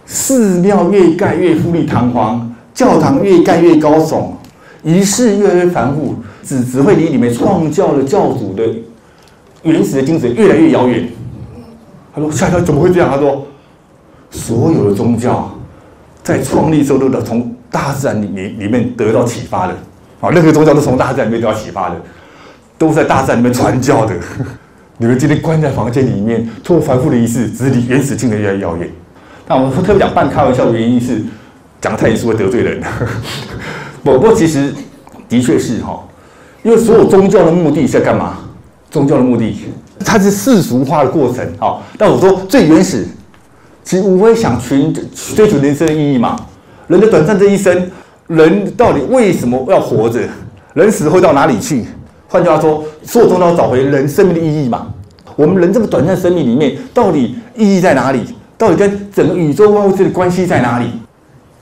[0.07, 4.29] 寺庙越盖越富丽堂皇，教堂越盖越高耸，
[4.81, 8.63] 仪式越来越繁复，只只会离你们创教的教主的
[9.63, 11.07] 原始的精神越来越遥远。
[12.15, 13.45] 他说：“下一怎么会这样？”他说
[14.31, 15.51] ：“所有的宗教
[16.23, 19.73] 在创立时候都得从大自然里面里面得到启发的
[20.21, 21.95] 啊，任何宗教都从大自然里面得到启发的，
[22.77, 24.15] 都在大自然里面传教的。
[24.97, 28.89] 你们今天关在房间里面做繁复的仪式，只离原始精神越来越遥远。
[29.47, 31.23] 那我们特别讲半开玩笑的原因是，
[31.79, 32.81] 讲太严肃会得罪人。
[34.03, 34.73] 不不过其实
[35.29, 36.03] 的确是哈，
[36.63, 38.39] 因为所有宗教的目的是在干嘛？
[38.91, 39.55] 宗教的目的。”
[40.05, 43.05] 它是世俗化的过程，好，但我说最原始，
[43.83, 44.93] 其实无非想寻
[45.35, 46.35] 追求人生的意义嘛。
[46.87, 47.89] 人的短暂这一生，
[48.27, 50.19] 人到底为什么要活着？
[50.73, 51.85] 人死会到哪里去？
[52.27, 54.87] 换句话说，所有宗教找回人生命的意义嘛。
[55.35, 58.35] 我们人这么短暂生命里面，到底意义在哪里？
[58.57, 60.87] 到底跟整个宇宙万物之间的关系在哪里？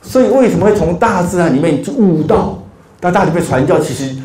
[0.01, 2.59] 所以为什么会从大自然里面去悟道？
[2.99, 4.15] 到大里面传教，其实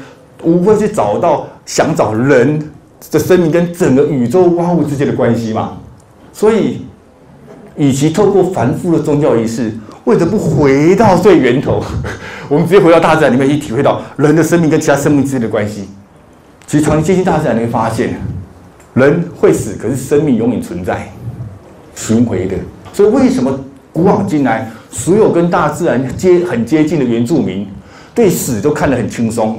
[0.43, 2.71] 无非是找到想找人。
[3.11, 5.79] 的生命跟整个宇宙万物之间的关系嘛，
[6.35, 6.83] 所以，
[7.75, 9.73] 与其透过繁复的宗教仪式，
[10.05, 11.83] 为什么不回到最源头？
[12.47, 15.89] 我们直接回到大自然里面去体会到人的生命跟其他生命之间的关系。
[16.67, 18.21] 其实，长期接近大自然，你会发现，
[18.93, 21.11] 人会死，可是生命永远存在，
[22.01, 22.57] 循回的。
[22.93, 23.59] 所以，为什么
[23.93, 27.67] 古往今来，所有跟大自然接很接近的原住民，
[28.15, 29.59] 对死都看得很轻松？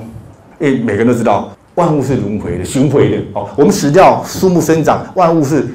[0.59, 1.51] 因为每个人都知道。
[1.75, 3.17] 万物是轮回的、循回的。
[3.33, 5.65] 哦，我们死掉，树木生长，万物是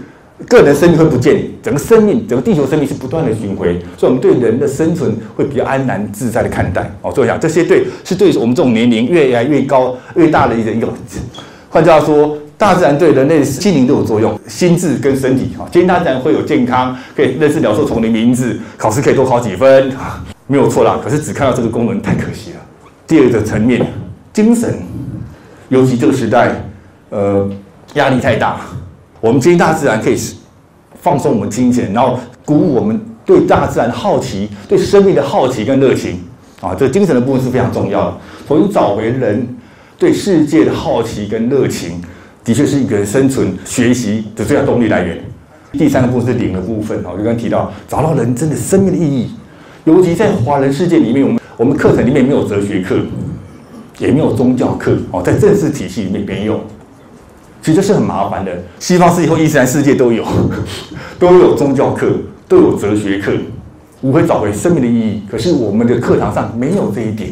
[0.46, 6.82] 个人生命会不见，整个生命、整个地球生命是不断的循回，所以我们对人的生存会比较安然自在的看待。
[7.00, 10.86] 哦，所以讲这些对是对我们这种年龄越来越高、越大的一个一个。
[11.70, 15.54] 换句话说，大自然对人类心灵都有作用，心智跟身体。
[15.58, 19.92] 哈，今天大自然会有健康，可以认识鸟兽虫的名字，考试可以多考几分，
[20.46, 20.98] 没有错啦。
[21.02, 22.56] 可是只看到这个功能太可惜了。
[23.06, 23.86] 第二个层面，
[24.32, 24.74] 精神。
[25.68, 26.64] 尤其这个时代，
[27.10, 27.48] 呃，
[27.94, 28.60] 压力太大，
[29.20, 30.16] 我们接近大自然可以
[31.02, 36.20] 放松我们精神，然后鼓舞我们对大自然好奇、对生命的好奇跟热情
[36.60, 38.16] 啊，这精神的部分是非常重要的。
[38.46, 39.56] 重新找回人
[39.98, 42.00] 对世界的好奇跟热情，
[42.46, 45.18] 的确是一个生存、学习的最大动力来源。
[45.72, 49.32] 第三个部分是灵的部分啊，我刚刚提到，找到人真的生命的意义。
[49.84, 53.00] 尤其在华人世界里面，我们我们课程里面没有哲学课。
[53.98, 56.60] 也没有宗教课哦，在正式体系里面没有，
[57.62, 58.52] 其实这是很麻烦的。
[58.78, 60.22] 西方世界或伊斯兰世界都有，
[61.18, 62.12] 都有宗教课，
[62.46, 63.32] 都有哲学课，
[64.02, 65.22] 无非找回生命的意义。
[65.30, 67.30] 可是我们的课堂上没有这一点，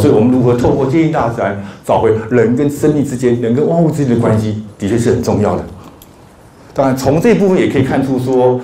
[0.00, 5.64] 所以我们如何透过接近大自然，找回人跟生命之间、人跟万物之间的关系，的确是很重要的。
[6.74, 8.60] 当然，从这部分也可以看出，说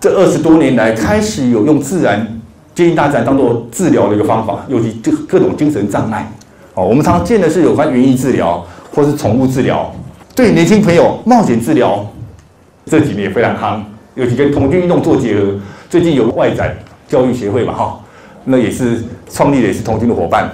[0.00, 2.26] 这二十多年来开始有用自然。
[2.74, 6.30] 接近大自然当做治疗的一个方法，尤其这各种精神障碍，
[6.74, 9.92] 哦，我们常见的是有关园艺治疗或是宠物治疗。
[10.32, 12.06] 对年轻朋友，冒险治疗
[12.86, 13.80] 这几年也非常夯，
[14.14, 15.58] 尤其跟童军运动做结合。
[15.90, 16.72] 最近有外展
[17.08, 18.00] 教育协会嘛，哈，
[18.44, 20.50] 那也是创立的也是同军的伙伴。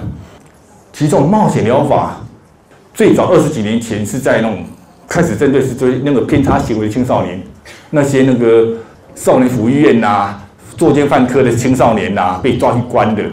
[0.93, 2.17] 其实这种冒险疗法
[2.93, 4.63] 最早二十几年前是在那种
[5.07, 7.41] 开始针对是追那个偏差行为的青少年，
[7.89, 8.73] 那些那个
[9.13, 10.41] 少年福利院呐。
[10.77, 13.23] 作奸犯科的青少年呐，被抓去关的，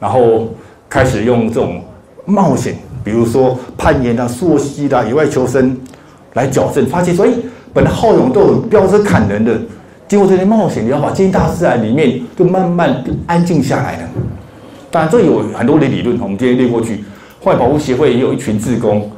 [0.00, 0.48] 然后
[0.88, 1.80] 开始用这种
[2.24, 2.74] 冒险，
[3.04, 5.78] 比如说攀岩啊、溯溪啦、野外求生
[6.32, 7.30] 来矫正，发现说，哎，
[7.72, 9.56] 本来好勇斗狠、飙车砍人的，
[10.08, 14.08] 经过这些冒险，你要把接近大自然里面，就慢慢安静下来了。
[14.90, 17.04] 当然，这有很多的理论，我们今天列过去。
[17.42, 19.10] 坏保护协会也有一群志工。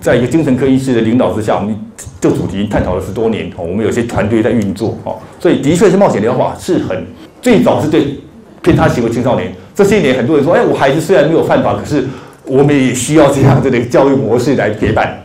[0.00, 1.76] 在一个精神科医师的领导之下，我们
[2.20, 3.64] 就主题探讨了十多年哦。
[3.64, 7.06] 我们有些团队在运作哦，所以的确是冒险疗法是很
[7.40, 8.20] 最早是对
[8.62, 9.52] 偏差行为青少年。
[9.74, 12.04] 这些年很多人说，哎，我孩子虽然没有犯法，可是
[12.44, 15.18] 我们也需要这样子的教育模式来陪伴。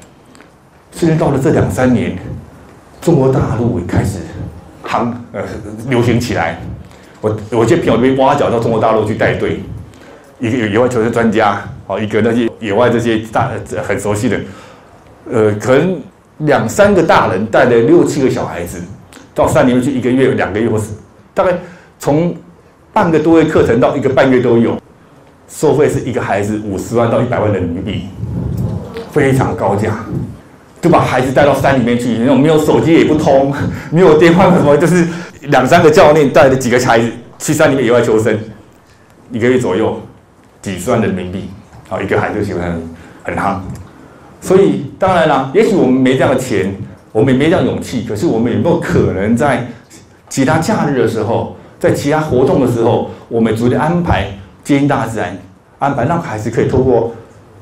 [0.92, 2.16] 虽然到了这两三年，
[3.02, 4.20] 中国大陆也开始
[4.84, 5.42] 行呃
[5.90, 6.60] 流行起来。
[7.22, 9.60] 我我些朋友被挖角到中国大陆去带队，
[10.40, 13.50] 一个野外求生专家哦，一个那些野外这些大
[13.88, 14.40] 很熟悉的。
[15.30, 16.00] 呃，可能
[16.40, 18.80] 两三个大人带了六七个小孩子，
[19.34, 20.86] 到山里面去一个月、两个月，或是
[21.34, 21.58] 大概
[22.00, 22.36] 从
[22.94, 24.78] 半个多月课程到一个半月都有，
[25.50, 28.04] 收费是一个孩子五十万到一百万人民币，
[29.12, 29.98] 非常高价，
[30.82, 33.54] 就把孩子带到山里面去，那种没有手机也不通，
[33.92, 35.06] 没有电话什么，就是
[35.42, 37.10] 两三个教练带着几个孩子
[37.40, 38.38] 去山里面野外求生，
[39.32, 40.02] 一个月左右
[40.62, 41.50] 几十万人民币，
[41.88, 42.82] 好一个孩子喜欢
[43.24, 43.60] 很夯。
[44.42, 46.74] 所以当然了，也许我们没这样的钱，
[47.12, 48.04] 我们也没这样勇气。
[48.04, 49.68] 可是我们有没有可能在
[50.30, 54.28] 其他假日的时候，在其他活动的时候，我们逐渐安排
[54.64, 55.38] 接近大自然，
[55.80, 57.14] 安排让孩子可以透过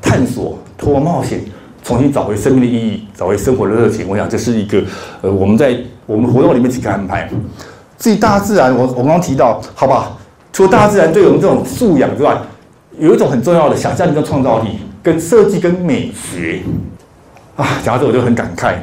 [0.01, 1.39] 探索、透过冒险，
[1.83, 4.07] 重新找回生命的意义，找回生活的热情。
[4.07, 4.83] 我想这是一个
[5.21, 7.29] 呃，我们在我们活动里面几个安排。
[7.97, 10.11] 至于大自然，我我刚刚提到，好吧，
[10.51, 12.37] 除了大自然对我们这种素养之外，
[12.99, 16.61] 有一种很重要的想象力跟创造力，跟设计跟美学
[17.55, 17.65] 啊。
[17.83, 18.75] 讲到这我就很感慨，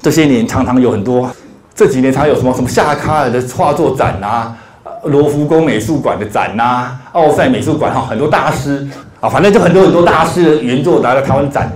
[0.00, 1.30] 这些年常常有很多，
[1.74, 4.56] 这几年常有什么什么夏卡尔的画作展啊，
[5.04, 8.88] 罗浮宫美术馆的展呐，奥赛美术馆哈，很多大师
[9.20, 11.70] 啊，反正就很多很多大师的原作拿到台湾展，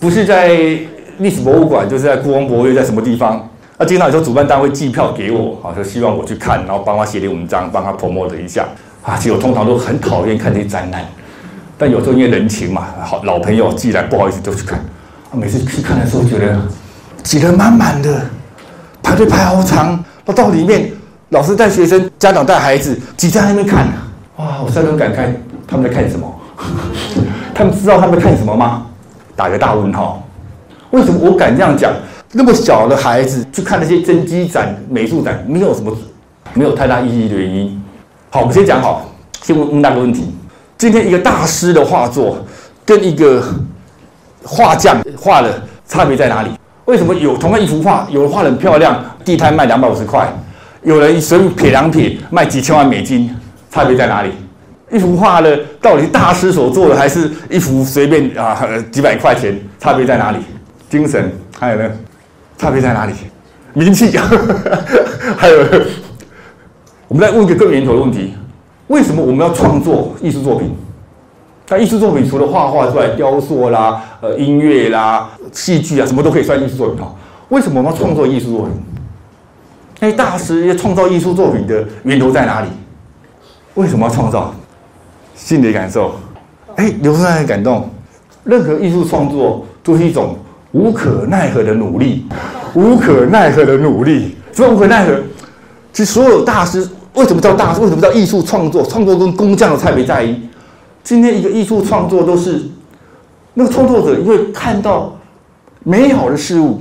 [0.00, 0.48] 不是在
[1.18, 3.46] 历史博物馆，就是在故宫博物院，在什么地方？
[3.82, 8.64] 那经常有时候主办单位寄票给我，啊，就希望我去看，然后帮他写点文章，帮他 promote 一下。
[9.02, 11.04] 啊，其实我通常都很讨厌看这些展览，
[11.76, 14.78] 但有时候因为人情嘛，好老朋友寄来，不好意思就去看。
[15.32, 16.56] 每次去看的时候，觉得
[17.24, 18.24] 挤得满满的，
[19.02, 20.88] 排队排好长，到到里面，
[21.30, 23.88] 老师带学生，家长带孩子，挤在那边看。
[24.36, 25.26] 哇，我真的很感慨，
[25.66, 26.32] 他们在看什么？
[27.52, 28.86] 他们知道他们在看什么吗？
[29.34, 30.22] 打个大问号。
[30.92, 31.92] 为什么我敢这样讲？
[32.34, 35.94] 那么小的孩子去看那些真迹展、美术展，没有什么，
[36.54, 37.82] 没有太大意义的原因。
[38.30, 39.06] 好，我们先讲好，
[39.42, 40.34] 先问那个问题：
[40.78, 42.38] 今天一个大师的画作
[42.86, 43.44] 跟一个
[44.42, 46.48] 画匠画的差别在哪里？
[46.86, 50.26] 为什么有同样一幅画，有人画很漂亮，地摊卖两百五十块，
[50.82, 53.30] 有人随便撇两撇卖几千万美金？
[53.70, 54.30] 差别在哪里？
[54.90, 55.48] 一幅画呢，
[55.82, 58.58] 到底大师所做的，还是一幅随便啊
[58.90, 59.58] 几百块钱？
[59.78, 60.38] 差别在哪里？
[60.88, 61.90] 精神还有呢？
[62.62, 63.12] 差别在哪里？
[63.72, 64.16] 名气，
[65.36, 65.58] 还有，
[67.08, 68.34] 我们再问一个更源头的问题：
[68.86, 70.72] 为什么我们要创作艺术作品？
[71.66, 77.12] 但艺术作品除了画画之外，雕塑啦、呃音乐啦、戏剧啊，什么都可以算艺术作品哈。
[77.48, 78.72] 为什么我们要创作艺术作品？
[79.98, 82.68] 那大师要创造艺术作品的源头在哪里？
[83.74, 84.54] 为什么要创造？
[85.34, 86.14] 心理感受，
[86.76, 87.90] 哎，刘生很感动。
[88.44, 90.36] 任何艺术创作都是一种。
[90.72, 92.26] 无可奈何的努力，
[92.74, 95.12] 无可奈何的努力，什么无可奈何？
[95.92, 97.80] 其实所有大师为什么叫大师？
[97.80, 98.82] 为什么叫艺术创作？
[98.84, 100.34] 创作跟工匠的差别在于，
[101.02, 102.62] 今天一个艺术创作都是
[103.52, 105.14] 那个创作者因为看到
[105.84, 106.80] 美好的事物，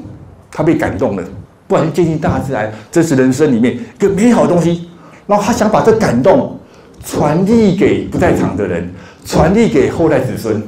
[0.49, 1.23] 他被感动了，
[1.67, 4.89] 不管是接近大自然、真实人生里面一个美好的东西，
[5.27, 6.57] 然后他想把这感动
[7.03, 8.89] 传递给不在场的人，
[9.25, 10.63] 传递给后代子孙，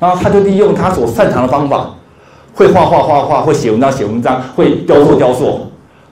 [0.00, 1.94] 然后他就利用他所擅长的方法。
[2.58, 5.60] 会画画画画，会写文章写文章，会雕塑雕塑，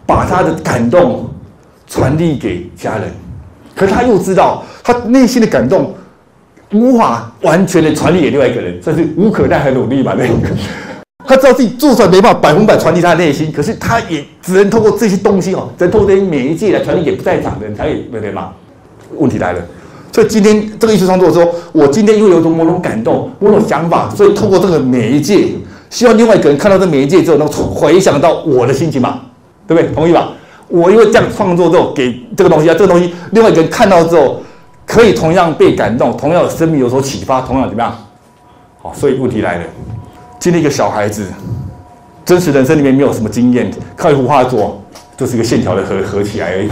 [0.07, 1.29] 把他的感动
[1.89, 3.11] 传递给家人。
[3.75, 5.93] 可是他又知道，他内心的感动
[6.73, 10.15] 无法完全的传递给另外一个人，这是无可奈何努力吧？
[10.17, 10.25] 那，
[11.27, 18.53] 他知道自己做出来没办法百分百传递他的内心，可是他也只能透过这些东西哦，只能透过这些媒介来传递给不在场的人，才以对吗？
[19.17, 19.61] 问题来了，
[20.13, 25.49] 所以今天这个艺术创作说，我今天因为有种某种感动、某种想法，所以透过这个媒介。
[25.89, 29.21] 希望另外一个人看到这媒介之后，能回想到我的心情嘛，
[29.67, 29.93] 对不对？
[29.95, 30.33] 同意吧？
[30.69, 34.41] 我因为这样创作之后，给这个东西啊，这个东西，另外一个人看到之后，
[34.85, 37.97] 可以同样被感动，同样有生命有所启发，同样怎么样？
[38.83, 39.65] 好，所以问题来了，
[40.41, 41.25] 今天一个小孩子，
[42.25, 44.83] 真实人生里面没有什么经验，靠一幅画作，
[45.17, 46.69] 就是一个线条的合合起来而已。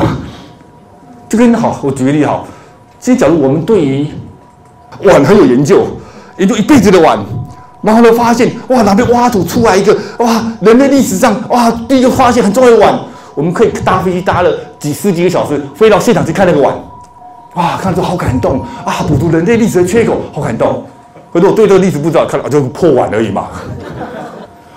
[1.28, 2.46] 就跟好，我举个例好，
[2.98, 4.06] 其实假如我们对于
[5.04, 5.86] 碗很有研究，
[6.38, 7.18] 研究一辈子的碗。
[7.84, 12.98] 然后呢，发现哇，哪边挖土出来一个哇，人类历史上哇第一个发现很重要的碗，
[13.34, 16.74] 我们可以搭飞机搭了几十几个小时飞到现场去看那个碗，
[17.56, 20.82] 哇，看着好感动啊，补足人类历史的缺口，好感动。
[21.30, 23.48] 可是我对这个历史不知道，看到就破碗而已嘛。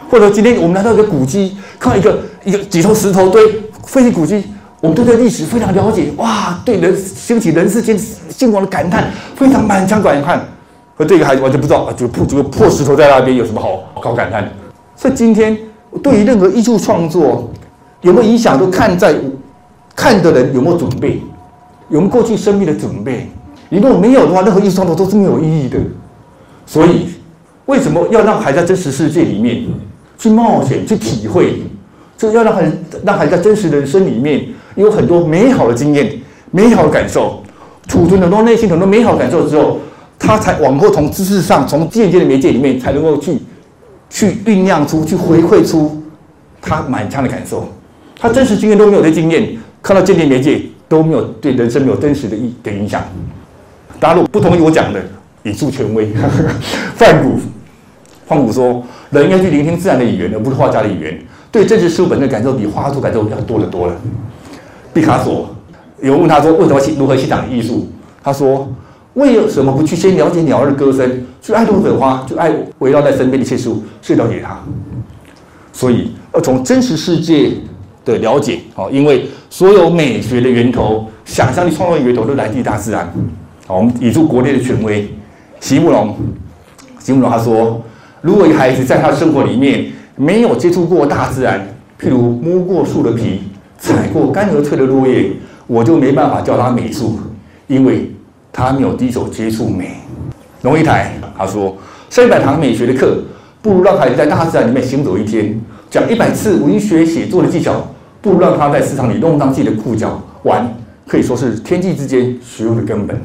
[0.10, 3.42] 或者今天我们来到一个古迹，看到一个一个几头石头堆
[3.86, 4.44] 废弃古迹，
[4.82, 7.98] 我们对这历史非常了解，哇，对人兴起人世间
[8.30, 9.06] 兴亡的感叹，
[9.36, 10.46] 非常满腔感叹。
[10.98, 14.52] 和这个孩子完全不知道，就破这个破石头在那边有什么好好感叹的？
[14.96, 15.56] 所以今天
[16.02, 17.52] 对于任何艺术创作
[18.02, 19.16] 有没有影响，都看在
[19.96, 21.22] 看的人有没有准备，
[21.90, 23.30] 有没有过去生命的准备。
[23.70, 25.78] 你如果没有的话，任何艺术创作都是没有意义的。
[26.66, 27.10] 所以
[27.68, 29.66] 为什么要让孩子在真实世界里面
[30.18, 31.62] 去冒险、去体会？
[32.18, 32.76] 就是要让孩子
[33.06, 34.44] 让孩子在真实人生里面
[34.74, 36.12] 有很多美好的经验、
[36.50, 37.44] 美好的感受，
[37.88, 39.78] 储存很多内心很多美好感受之后。
[40.20, 43.38] 他才往后从知识上，从间接的媒介里面，才能够去
[44.10, 46.02] 去酝酿出去回馈出
[46.62, 47.68] 他满腔的感受。
[48.20, 53.04] 他真实经验都没有的经验，看到间接媒介都没有对人生没有真实的意的影响。
[54.00, 55.00] 大家如果不同意我讲的，
[55.44, 56.12] 以助权威。
[56.96, 57.40] 范古，
[58.26, 61.20] 范古说，人应该去聆听自然的语言，而不是画家的语言。
[61.52, 63.96] 对真实事物本的感受比画作感受要多得多了。
[64.94, 65.50] 毕卡索
[66.02, 67.88] 有人问他说：“为什么欣如何欣赏艺术？”
[68.24, 68.68] 他说
[69.18, 69.74] ：“为什么？
[69.74, 74.60] 不去先了解鸟儿的歌声，去爱朵朵花，去爱围绕在身边的一切事物，去了解它？”
[75.74, 77.52] 所以要从真实世界
[78.06, 83.12] 的了解，好，因为所有美学的源头、想象力创造的源头都来自于大自然。
[83.66, 85.08] 好，我们以出国内的权威，
[85.60, 86.16] 席慕容，
[87.00, 87.82] 席慕容他说
[88.22, 91.68] ：“如果一个孩子在他生活里面没有接触过大自然，
[92.00, 93.42] 譬如摸过树的皮。”
[93.80, 95.32] 踩过干而脆的落叶，
[95.68, 97.20] 我就没办法叫他美术，
[97.68, 98.12] 因为
[98.58, 99.98] 他没有第一手接触美。
[100.64, 101.78] 龙一台他说，
[102.10, 103.20] 上一百堂美学的课，
[103.62, 107.88] 不如让孩子在大自然里面行走一天，讲一百次文学写作的技巧，
[108.20, 110.68] 不如让他在市场里弄脏自己的裤脚玩，
[111.06, 113.16] 可以说是天地之间学问的根本。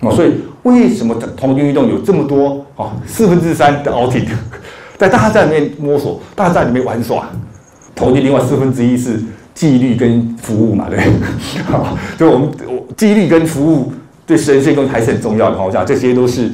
[0.00, 0.32] 哦，所以
[0.64, 2.96] 为什么童军运动有这么多啊？
[3.06, 4.26] 四分之三的 outing，
[4.98, 7.28] 在大自然里面摸索，大自然里面玩耍。
[7.94, 9.20] 投进另外四分之一是
[9.54, 10.98] 纪律跟服务嘛，对，
[11.66, 13.92] 好， 就我们我纪律跟服务
[14.28, 15.60] 对神仙功还是很重要的。
[15.60, 16.50] 我想这些都是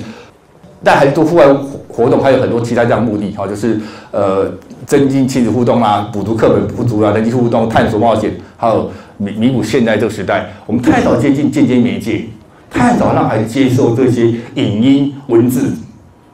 [0.82, 1.44] 带孩子做户外
[1.88, 3.78] 活动，还有很多其他这样目的，哈，就是
[4.12, 4.48] 呃
[4.86, 12.26] 增进亲子互动啊，补足课本不足啊，人际互动、探索冒险，还有弥弥补现在这个时代，我们太早接近间接媒介，
[12.70, 15.72] 太早让孩子接受这些影音文字，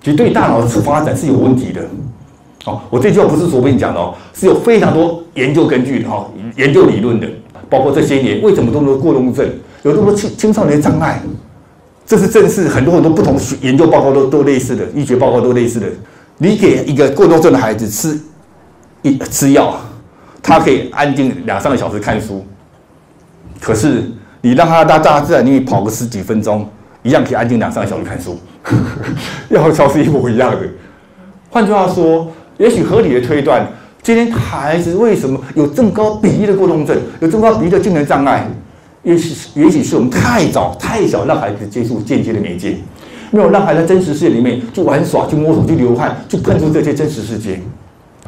[0.03, 1.81] 其实对大脑的发展是有问题的。
[2.67, 6.27] 哦，我这句话不是随便讲的哦，是有非常多研究根据的哈，
[6.57, 7.27] 研究理论的，
[7.71, 9.49] 包括这些年为什么这么多过动症，
[9.83, 11.21] 有这么多青青少年障碍，
[12.07, 15.87] 这是正是很多很多不同研究报告都都类似的，医学报告都类似的。
[16.39, 18.19] 你给一个过动症的孩子吃
[19.03, 19.79] 一吃药，
[20.43, 22.45] 他可以安静两三个小时看书，
[23.61, 24.05] 可是
[24.41, 26.69] 你让他到大自然里面跑个十几分钟，
[27.03, 28.39] 一样可以安静两三个小时看书，
[29.49, 30.59] 药效是一模一样的。
[31.51, 32.31] 换句话说。
[32.61, 33.67] 也许合理的推断，
[34.03, 38.47] 今天孩子为什么有这么高比例的过动症，有这么高比例的精神障碍？
[39.03, 42.77] 也许是也许是我们太早太小让孩子接触间接的媒介，
[43.31, 47.59] 没有让孩子在真实世界里面去玩耍、去摸索、去流汗、去碰触这些真实世界。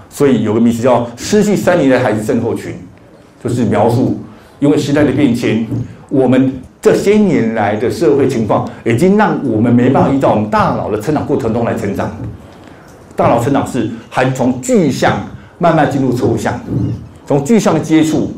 [0.09, 2.75] 所以有个名词叫“失去三年的孩子症候群”，
[3.43, 4.19] 就是描述
[4.61, 5.67] 因为时代的变迁，
[6.09, 12.11] 我们这些年来的社会情况已经让我们没办法依照我们大脑的成长过程中来成长。
[13.15, 15.19] 大脑成长是还从具象
[15.59, 16.59] 慢慢进入抽象，
[17.27, 18.33] 从具象的接触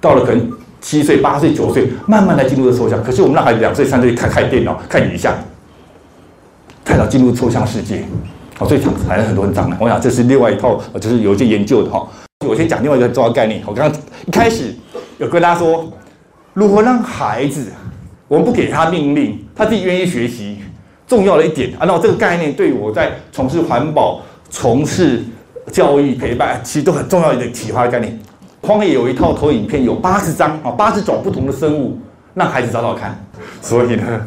[0.00, 0.50] 到了可能
[0.82, 3.02] 七岁、八岁、九岁，慢慢来进入的抽象。
[3.02, 5.34] 可是我们让孩子两岁、三岁看看电脑、看影像，
[6.84, 8.04] 太早进入抽象世界，
[8.58, 9.76] 哦，所以产生很多障碍。
[9.80, 12.06] 我想这是另外一套，就是有一些研究的哈。
[12.46, 13.62] 我先讲另外一个重要概念。
[13.64, 14.74] 我刚刚一开始
[15.16, 15.90] 有跟大家说，
[16.52, 17.68] 如何让孩子，
[18.28, 20.58] 我们不给他命令，他自己愿意学习。
[21.04, 25.22] 重要的一点啊，那这个概念对我在从事环保、从事
[25.70, 28.18] 教育陪伴，其实都很重要一个启发的概念。
[28.62, 31.98] 荒野有一套投影片，有八十张啊，八十种不同的生物，
[32.32, 33.18] 让孩子找找看。
[33.60, 34.26] 所以呢，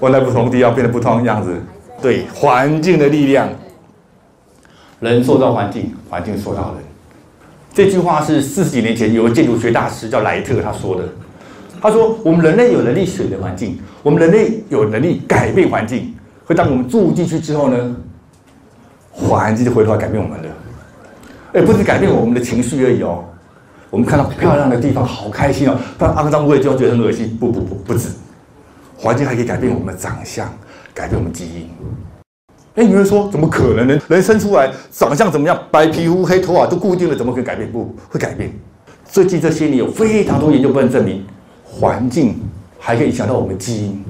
[0.00, 1.54] 我在不同地方变得不同的样子。
[2.00, 3.48] 对环境的力量，
[5.00, 6.84] 人塑造环境，环境塑造人。
[7.74, 11.04] 这句话是四十几年前有个建筑学大师叫莱特他说的。
[11.80, 16.14] 他说：“我们人类有能力选择环境，我们人类有能力改变环境。
[16.46, 17.96] 可当我们住进去之后呢，
[19.12, 20.48] 环境就回头来改变我们了。
[21.52, 23.22] 哎，不是改变我们的情绪而已哦。
[23.90, 27.36] 我们看到漂亮的地方，好开心哦；但肮脏污秽地方，觉得很恶心。
[27.38, 28.08] 不不不，不止，
[28.96, 30.48] 环境还可以改变我们的长相，
[30.92, 31.70] 改变我们基因。
[32.74, 33.86] 哎，你会说怎么可能？
[33.86, 35.58] 人人生出来长相怎么样？
[35.70, 37.70] 白皮肤、黑头发都固定了，怎么可以改变？
[37.70, 38.52] 不会改变。
[39.04, 41.24] 最近这些年有非常多研究不能证明。”
[41.68, 42.40] 环境
[42.78, 44.04] 还可以影响到我们基因，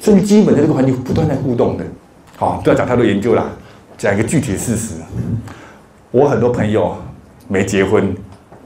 [0.00, 1.84] 甚至基本的这个环境不断在互动的。
[2.36, 3.44] 好，不要讲太多研究啦，
[3.96, 4.94] 讲一个具体的事实。
[6.10, 6.96] 我很多朋友
[7.46, 8.12] 没结婚，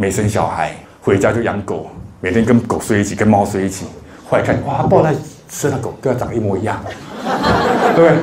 [0.00, 1.90] 没生小孩，回家就养狗，
[2.22, 3.84] 每天跟狗睡一起，跟猫睡一起。
[4.26, 5.14] 后来看，哇，抱在
[5.50, 6.80] 生的狗跟它长得一模一样，
[7.94, 8.16] 对不对？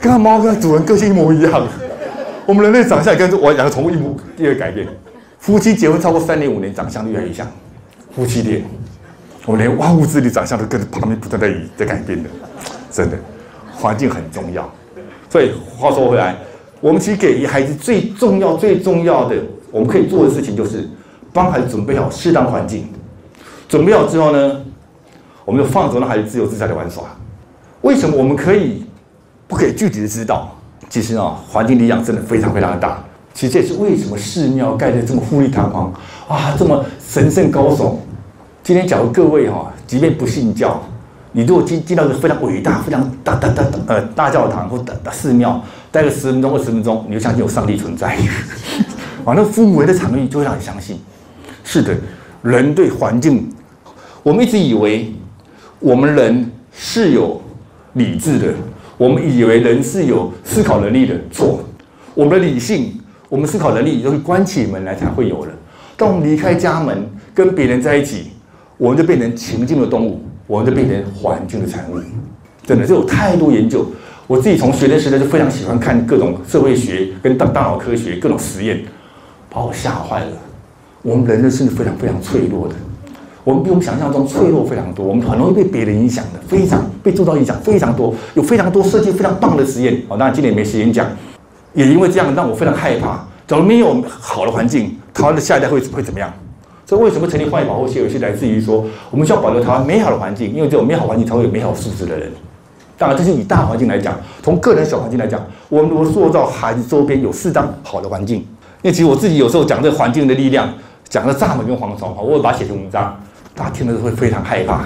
[0.00, 1.66] 跟它猫跟它主人个性一模一样。
[2.46, 4.86] 我们人类长相跟我养的宠物一模一样改变。
[5.40, 7.44] 夫妻结婚超过三年五年，长相越来越像，
[8.14, 8.62] 夫妻恋。
[9.46, 12.30] 我连万物之灵长相都跟着旁边不断在在改变的，
[12.92, 13.18] 真的，
[13.74, 14.72] 环境很重要。
[15.28, 16.36] 所以话说回来，
[16.80, 19.34] 我们其实给孩子最重要、最重要的，
[19.70, 20.88] 我们可以做的事情就是
[21.32, 22.88] 帮孩子准备好适当环境。
[23.68, 24.60] 准备好之后呢，
[25.44, 27.04] 我们就放手让孩子自由自在的玩耍。
[27.82, 28.84] 为什么我们可以
[29.46, 30.48] 不可以具体的指导？
[30.88, 33.02] 其实啊，环境力量真的非常非常的大。
[33.32, 35.92] 其实这也是为什么寺庙盖得这么富丽堂皇
[36.28, 37.94] 啊，这么神圣高耸。
[38.64, 40.82] 今天，假如各位哈，即便不信教，
[41.30, 45.62] 你如果进进到一个非常伟大、非常大大大呃大教堂或大大寺庙，
[45.92, 48.18] 待个十分钟、二十分钟，你就相信有上帝存在。
[49.24, 50.98] 啊，那父母的场域就会让你相信，
[51.64, 51.96] 是的，
[52.42, 53.48] 人对环境，
[54.22, 55.12] 我们一直以为
[55.78, 57.40] 我们人是有
[57.94, 58.54] 理智的，
[58.96, 61.60] 我们以为人是有思考能力的，错，
[62.14, 62.98] 我们的理性，
[63.28, 65.52] 我们思考能力都是关起门来才会有的。
[65.96, 68.30] 当我们离开家门，跟别人在一起，
[68.78, 72.00] 我们就变成情境的动物，我们就变成环境的产物。
[72.64, 73.86] 真的，这有太多研究。
[74.26, 78.80] 我自己从学生时代就非常喜欢看各种社会学跟大大脑科学各种实验，
[79.50, 80.32] 把我吓坏了。
[81.02, 82.74] 我们人的是非常非常脆弱的，
[83.42, 89.94] 我们比我们想象中脆弱非常多，我们很容易被别人影响的，非常被受到影响非常多，有非常多设计非常棒的实验。
[90.08, 91.06] 哦，当然今年没时间讲，
[91.72, 93.24] 也因为这样让我非常害怕。
[93.46, 96.32] 假如没有好的环境，台湾的下一代会会怎么样？
[96.86, 102.30] 所以为什么成立荒野保护协会是来自于说，我们需要保留台湾美好的环境，因为只有美好环境才会有美好素质的人。
[102.98, 105.40] 当然，这是以大环境来讲，从个人小环境来讲，
[105.70, 108.44] 我们如果塑造孩子周边有适当好的环境，
[108.82, 110.72] 因为其实我自己有时候讲这个环境的力量，
[111.08, 113.18] 讲的蚱蜢跟蝗虫，哈，我会把它写成文章，
[113.54, 114.80] 大家听了会非常害怕。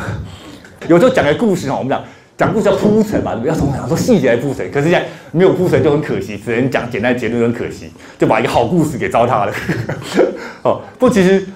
[0.89, 2.03] 有时候讲个故事哈，我们讲
[2.37, 9.53] 讲故事要铺陈嘛，不要从很多细节来铺陈，可是现在没有铺陈就很可惜，只能讲简单结论，很可惜，就把一个好故事给糟蹋了。
[10.63, 11.47] 哦，不，其实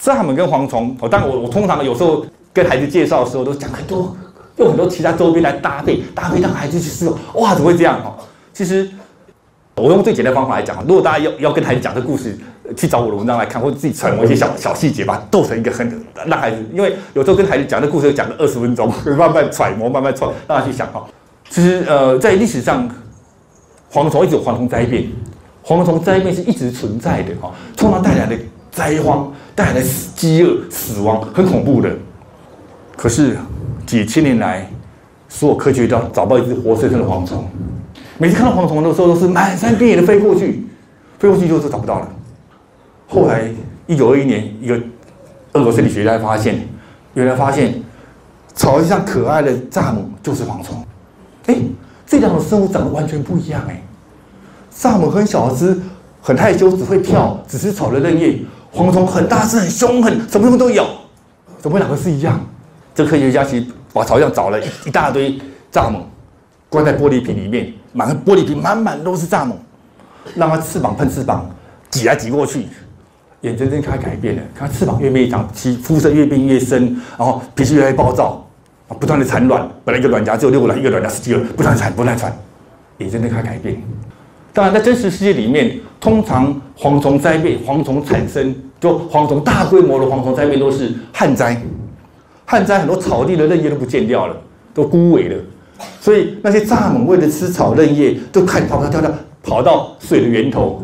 [0.00, 4.16] 蚱蜢跟蝗虫，哦，但我我通常有时候跟孩子介绍的时候都讲很多。
[4.56, 8.02] 用很多其他周边来搭配，搭配让孩子去思考，哇，怎么会这样？
[8.02, 8.16] 哈，
[8.52, 8.90] 其实
[9.78, 12.36] 我用最简单方法来讲，如果大家要要跟孩子讲这故事，
[12.76, 21.06] 去找我的文章来看，或者自己揣摩一些小小细节，把它逗成一个很让孩子，因为有时候跟孩子讲这故事，讲了二十分钟，慢慢揣摩，慢慢揣，让他去想哈。
[21.48, 22.88] 其实呃，在历史上，
[23.92, 25.04] 蝗虫一直有蝗虫灾变，
[25.64, 28.36] 蝗虫灾变是一直存在的哈，通常带来的
[28.70, 29.82] 灾荒，带来的
[30.14, 31.90] 饥饿、死亡，很恐怖的。
[32.96, 33.36] 可是。
[33.86, 34.70] 几千年来，
[35.30, 37.48] 所有科学家找不到一只活生生的蝗虫。
[38.18, 40.66] 每次看到蝗虫的时候，都是满山遍野的飞过去，
[41.18, 42.08] 飞过去就是找不到了。
[43.08, 43.48] 后来，
[43.86, 44.78] 一九二一年，一个
[45.52, 46.68] 俄国生理学家发现，
[47.14, 47.80] 原来发现
[48.54, 50.84] 草地上可爱的蚱蜢就是蝗虫。
[51.46, 51.56] 哎，
[52.06, 53.82] 这两种生物长得完全不一样哎。
[54.76, 55.80] 蚱蜢很小只，
[56.20, 58.44] 很害羞，只会跳，只吃草的嫩叶；
[58.74, 60.86] 蝗虫很大只，很凶狠，什么什么都咬。
[61.58, 62.40] 怎么两个是一样？
[62.94, 63.64] 这科学家去。
[63.90, 65.32] 把草上找了一一大堆
[65.72, 66.02] 蚱蜢，
[66.68, 69.52] 关在玻璃瓶里面，满玻璃瓶满满都是蚱蜢，
[70.34, 71.48] 让它翅膀喷翅膀，
[71.90, 72.66] 挤来挤过去，
[73.40, 78.46] 眼睁睁看改变了，看翅膀越变越长，其肤色越变越深，然后脾气越来越暴躁，
[78.98, 82.36] 不断的产卵，本来一个卵夹只有六个卵，一个卵夹十几个，不断产，不断产，
[82.98, 83.80] 眼睁睁看改变。
[84.52, 91.56] 当然，在真实世界里面，通常蝗虫灾变、蝗虫产生，就蝗虫大规模的蝗虫灾变都是旱灾。
[92.44, 94.36] 旱灾很多草地的嫩叶都不见掉了，
[94.74, 95.36] 都枯萎了，
[96.08, 100.82] 所以那些蚱蜢为了吃草嫩叶，都看跑跑跳跳跑到水的源头，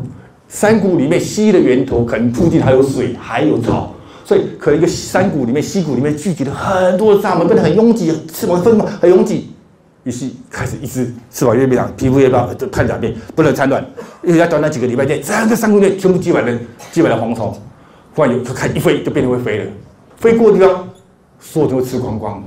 [0.49, 9.49] 山谷里面溪的源头可能附近还有水还有草，所以可能一个山谷里面溪谷里面聚集了很多的蚱蜢，变得很拥挤，翅膀分很拥挤，
[10.03, 13.83] 于是开始一只翅膀越变长，皮肤越变就看两遍，不能产卵，
[14.22, 16.53] 因为短短几个礼拜内，整个山谷内全部挤满了
[16.93, 17.59] 挤满了蝗虫，
[18.14, 19.64] 忽然有看一飞就变得会飞了，
[20.18, 20.87] 飞过的地方。
[21.41, 22.45] 所有都会吃光光，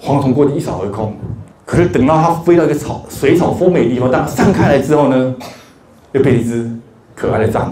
[0.00, 1.12] 蝗虫过去一扫而空。
[1.64, 5.34] 可是等到它飞到一个草水草丰美的地方，当它散开来之后呢，
[6.12, 6.70] 又变一只
[7.14, 7.70] 可爱的蚱蜢。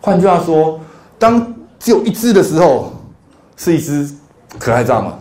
[0.00, 0.80] 换句话说，
[1.18, 2.92] 当只有一只的时候，
[3.56, 4.08] 是一只
[4.58, 5.12] 可爱蚱蜢；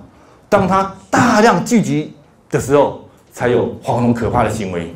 [0.47, 2.14] 当它大量聚集
[2.49, 3.01] 的时候，
[3.32, 4.93] 才有蝗虫可怕的行为。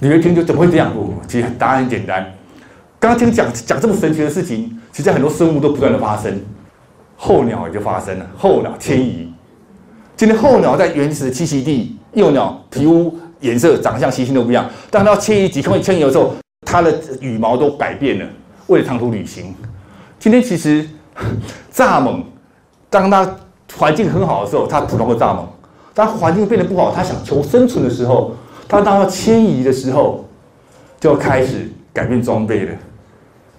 [0.00, 0.92] 你会听就怎么会这样？
[0.92, 2.24] 不，其实答案很简单。
[2.98, 6.40] 刚刚听讲讲这么神奇的事情，其实很多生物都不断的发生。
[7.16, 9.32] 候鸟也就发生了，候鸟迁移。
[10.16, 14.68] 今天候鸟在原始的栖息地，幼鸟皮肤颜色、长相、习性都不一样。
[14.90, 16.34] 当它迁移，几公里迁移的时候，
[16.66, 18.26] 它的羽毛都改变了，
[18.68, 19.54] 为了长途旅行。
[20.18, 20.88] 今天其实
[21.72, 22.22] 蚱蜢，
[22.88, 23.36] 当它
[23.76, 25.44] 环境很好的时候，它普通的蚱蜢；
[25.92, 28.34] 当环境变得不好，它想求生存的时候，
[28.66, 30.24] 它当它迁移的时候，
[30.98, 32.72] 就要开始改变装备了，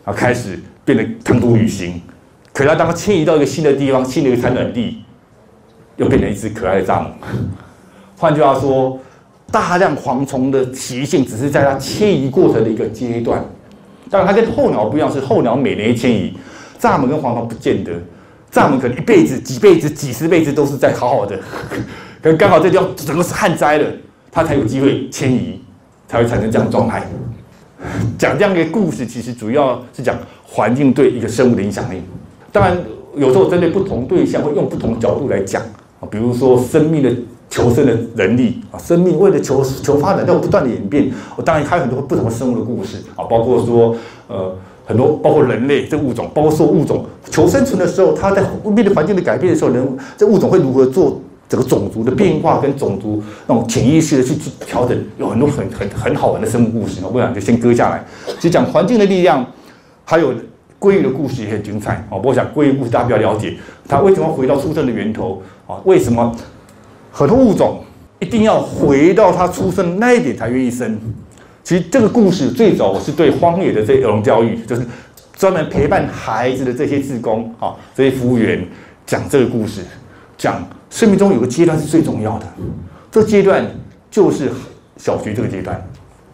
[0.05, 2.01] 啊，开始变得长途旅行。
[2.53, 5.03] 可它当它迁移到一个新的地方，新的一个产卵地，
[5.97, 7.07] 又变成一只可爱的蚱蜢。
[8.25, 8.99] 换句话说，
[9.51, 13.39] 大量蝗虫的习性只是在它迁移过程的一个阶段。
[14.09, 16.33] 当然，它跟候鸟不一样，是候鸟每年迁移，
[16.81, 17.91] 蚱蜢跟蝗虫不见得。
[18.51, 21.37] 蚱蜢可能一辈子、几辈子、几十辈子都是在好好的，
[22.19, 23.87] 可能刚好这地方整个是旱灾了，
[24.31, 25.61] 它才有机会迁移，
[26.07, 27.07] 才会产生这样的状态。
[28.17, 32.01] 讲这样一个故事，其实主要是讲环境对一个生物的影响力。
[32.51, 32.75] 当然，
[33.15, 35.61] 有时候针对不同对象，会用不同的角度来讲
[35.99, 36.09] 啊。
[36.09, 37.11] 比如说，生命的
[37.49, 41.09] 求生的能力啊，生命为了求求发展，要不断的演变。
[41.35, 43.95] 我当然还有很多不同生物的故事啊，包括说，
[44.27, 44.53] 呃，
[44.85, 54.35] 很多包括人类这物种，包括说物种求生存的时候，它在面对环境的改变的时候，人这物种会如何做整个种族的变化跟种族那种潜意识的去
[54.65, 56.99] 调整，有很多很很很好玩的生物故事。
[57.03, 58.03] 我不想就先搁下来，
[58.35, 59.45] 其实讲环境的力量，
[60.03, 60.33] 还有
[60.79, 62.19] 鲑鱼的故事也很精彩哦。
[62.23, 63.55] 我想鲑鱼故事大家比较了解，
[63.87, 65.77] 它为什么回到出生的源头啊？
[65.85, 66.35] 为什么
[67.17, 67.81] 很多物种
[68.19, 70.99] 一定要回到它出生那一点才愿意生？
[71.63, 74.85] 其实这个故事最早我是对荒野的这儿童教育，就是
[75.33, 78.67] 专门陪伴孩子的这些志工啊，这些服务员
[79.05, 79.79] 讲这个故事，
[80.37, 82.45] 讲生命中有个阶段是最重要的，
[83.09, 83.65] 这阶段
[84.11, 84.51] 就是
[84.97, 85.81] 小学这个阶段，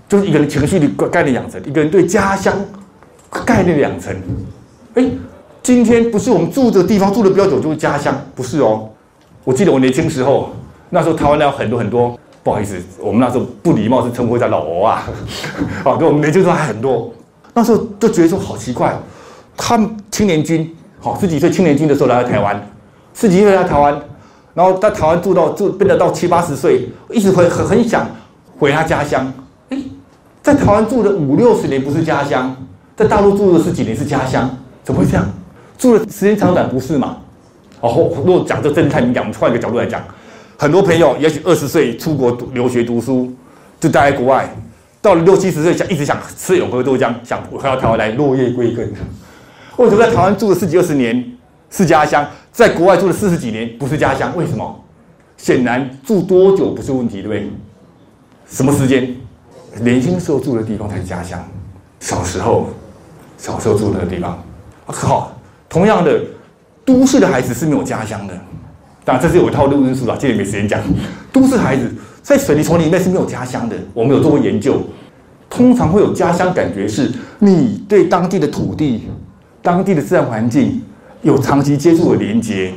[0.09, 2.55] 就是一个人情绪的概念养成，一个人对家乡
[3.45, 4.15] 概念的养成。
[4.95, 5.05] 哎，
[5.61, 8.89] 今天不是我们住的地方住的比较久就是家乡，不是哦。
[9.43, 10.51] 我记得我年轻时候，
[10.91, 12.15] 那时候台湾有很多很多。
[12.43, 15.03] 不好意思，我们那时候不礼貌是称呼叫老欧啊，
[15.83, 17.13] 啊， 对，我们年轻时候还很多，
[17.53, 18.97] 那时候就觉得说好奇怪，
[19.55, 22.59] 他们青年军，好十几岁青年军的时候来到台湾，
[23.13, 23.95] 十几岁来台湾，
[24.55, 28.07] 然后在台湾住到住变得到七八十岁，一直会很很想
[28.57, 29.31] 回他家乡。
[29.69, 29.77] 哎，
[30.41, 32.55] 在台湾住了五六十年不是家乡，
[32.95, 34.49] 在大陆住了十几年是家乡，
[34.83, 35.23] 怎么会这样？
[35.77, 37.17] 住的时间长短不是嘛？
[37.81, 40.01] 哦，如果讲这真的太敏感，我们换一个角度来讲。
[40.61, 43.33] 很多朋友也许二十岁出国读留学读书，
[43.79, 44.47] 就待在国外，
[45.01, 48.93] 到了六七十岁想一直想吃永和豆浆，想回到台湾来落叶归根。
[49.77, 51.35] 为什么在台湾住了十几二十年
[51.71, 54.37] 是家乡，在国外住了四十几年不是家乡？
[54.37, 54.83] 为什么？
[55.35, 57.51] 显然住多久不是问题，对不对？
[58.45, 59.15] 什么时间？
[59.79, 61.43] 年轻时候住的地方才是家乡。
[61.99, 62.67] 小时候，
[63.35, 64.37] 小时候住的地方，
[64.85, 65.35] 好，
[65.67, 66.21] 同样的，
[66.85, 68.39] 都市的孩子是没有家乡的。
[69.11, 70.79] 当然，这是有一套论述啦，今天没时间讲。
[71.33, 71.91] 都市孩子
[72.21, 73.75] 在水泥丛林里面是没有家乡的。
[73.93, 74.81] 我们有做过研究，
[75.49, 79.09] 通常会有家乡感觉，是你对当地的土地、
[79.61, 80.81] 当地的自然环境
[81.23, 82.71] 有长期接触的连接，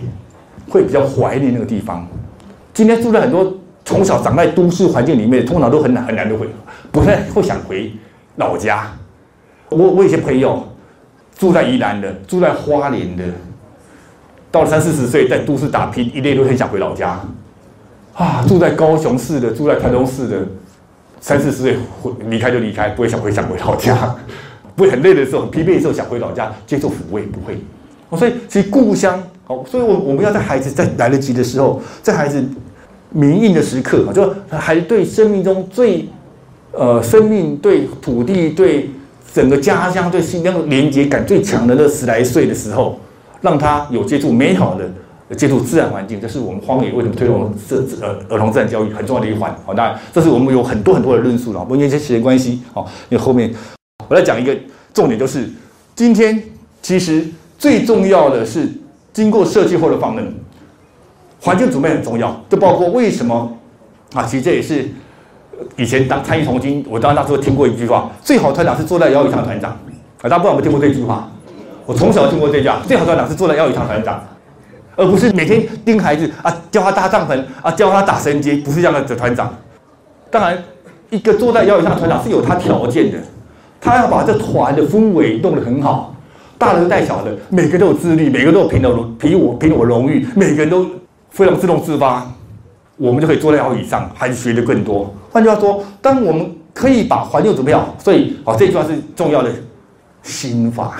[0.68, 2.04] 会比较怀念那个地方。
[2.72, 3.54] 今天住在很多
[3.84, 6.48] 从小长在都市环境里面，通常都很难很难的回，
[6.90, 7.92] 不太会想回
[8.34, 8.90] 老家。
[9.68, 10.66] 我我有些朋友
[11.38, 13.22] 住在宜兰的，住在花莲的。
[14.54, 17.20] 到了三四十岁，在都市打拼，一累都很想回老家，
[18.14, 20.46] 啊，住在高雄市的，住在台中市的，
[21.20, 24.14] 三四十岁回离开就离开，不会想回想回老家，
[24.76, 27.58] 不会很累的时候，很疲惫的时候想回老家接受抚慰，不会。
[28.16, 32.40] 所以其实故乡，哦，所以我我们要在孩子在来得及的时候，在孩子
[33.10, 36.08] 明印的时刻，就孩子对生命中最，
[36.70, 38.88] 呃，生命对土地对
[39.34, 43.00] 整个家乡对心那个连接感最强的那十来岁的时候。
[43.44, 44.90] 让他有接触美好的、
[45.36, 49.54] 接触自然环境，这是我们荒野为什么推动这呃儿童自然教育很重要的一环。
[49.66, 51.62] 好，当然这是我们有很多很多的论述了。
[51.62, 53.54] 不因为这时间关系，好，因为后面
[54.08, 54.56] 我来讲一个
[54.94, 55.46] 重点，就是
[55.94, 56.42] 今天
[56.80, 57.22] 其实
[57.58, 58.66] 最重要的是
[59.12, 60.34] 经过设计后的放任，
[61.42, 63.58] 环境准备很重要，就包括为什么
[64.14, 64.24] 啊？
[64.24, 64.88] 其实这也是
[65.76, 69.72] 以前当参与从军，我当那时候听过一句话：最好团长是坐在摇椅上团长。
[69.72, 69.78] 啊，
[70.22, 71.28] 大家不知道有没有听过这句话？
[71.86, 74.22] 我从小听过这句话，最好的团长是坐在摇椅上团长，
[74.96, 79.52] 而不是每天盯孩子啊，教他搭帐篷啊，教他打绳结，不是这样的团长。
[80.30, 80.56] 当然，
[81.10, 83.18] 一个坐在摇椅上的团长是有他条件的，
[83.80, 86.14] 他要把这团的氛围弄得很好，
[86.56, 90.86] 大人带小的，每个都有自律，每个都有凭我凭我凭我荣誉，每个人都
[91.30, 92.26] 非常自动自发，
[92.96, 95.12] 我们就可以坐在摇椅上，孩子学的更多。
[95.30, 99.50] 换句话说，当我们可以把环境准备好，所以好这句话是重要的
[100.22, 100.94] 心法。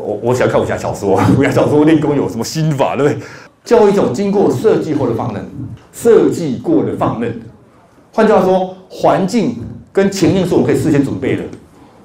[0.00, 3.22] 我我喜欢看武侠小说， 武侠小说练功有什么心法，对不对？
[3.62, 5.44] 教一种经过设计后的放任，
[5.92, 7.40] 设计过的放任。
[8.12, 9.56] 换句话说，环境
[9.92, 11.42] 跟情境是我们可以事先准备的，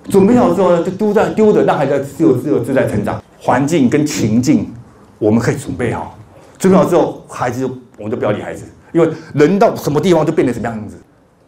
[0.10, 3.22] 准备好之后呢，就丢在丢的，让孩子自由自由自在成长。
[3.40, 4.70] 环境跟情境
[5.18, 6.18] 我们可以准备好，
[6.58, 7.68] 准备好之后，孩子就
[7.98, 10.98] 我们就不要理孩子，因为人到什么地方就变成什么样子。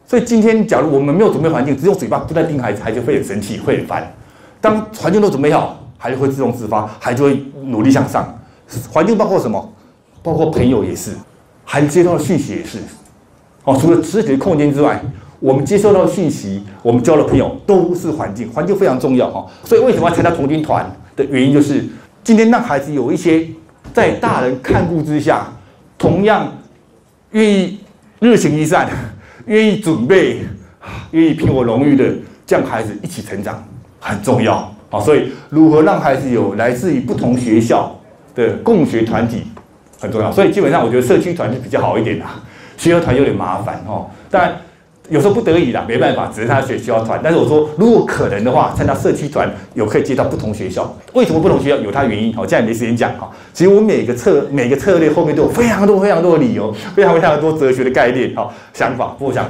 [0.05, 4.09] 所以今天假如我们没有准备环境，只有嘴巴不断盯孩子，孩子会很生气，会很烦。
[4.61, 5.83] 当环境都准备好。
[5.97, 8.37] 孩子会自动自发，孩子会努力向上。
[8.91, 9.73] 环境包括什么？
[10.21, 11.11] 包括朋友也是，
[11.63, 12.79] 孩子接到的讯息也是。
[13.63, 15.01] 哦，除了实体的空间之外，
[15.39, 19.45] 我们接收到的讯息，我们交的朋友都是环境，环境非常重要哈。
[19.63, 21.85] 所以为什么要参加童军团的原因，就是
[22.23, 23.47] 今天让孩子有一些
[23.93, 25.47] 在大人看顾之下，
[25.97, 26.51] 同样
[27.31, 27.79] 愿意
[28.19, 28.89] 热情一善，
[29.45, 30.41] 愿意准备，
[31.11, 32.13] 愿意凭我荣誉的
[32.45, 33.63] 这样孩子一起成长，
[33.99, 34.73] 很重要。
[34.89, 37.93] 好，所以如何让孩子有来自于不同学校
[38.35, 39.43] 的共学团体
[39.99, 40.31] 很重要。
[40.31, 42.25] 所以基本上我觉得社区团是比较好一点的，
[42.77, 44.05] 学校团有点麻烦哦。
[44.29, 44.55] 但
[45.09, 47.17] 有时候不得已啦，没办法，只是他选学校团。
[47.23, 50.93] 但是我说，如果可能的话，参加社区团有可以接到不同学校。
[51.13, 51.77] 为什么不同学校？
[51.77, 52.35] 有它原因。
[52.35, 53.29] 好，现在没时间讲哈。
[53.53, 59.15] 其实我每个策每个策略后面都有非常多非常多的理由，非常非常多哲学的概念哈想法。
[59.17, 59.45] 我想，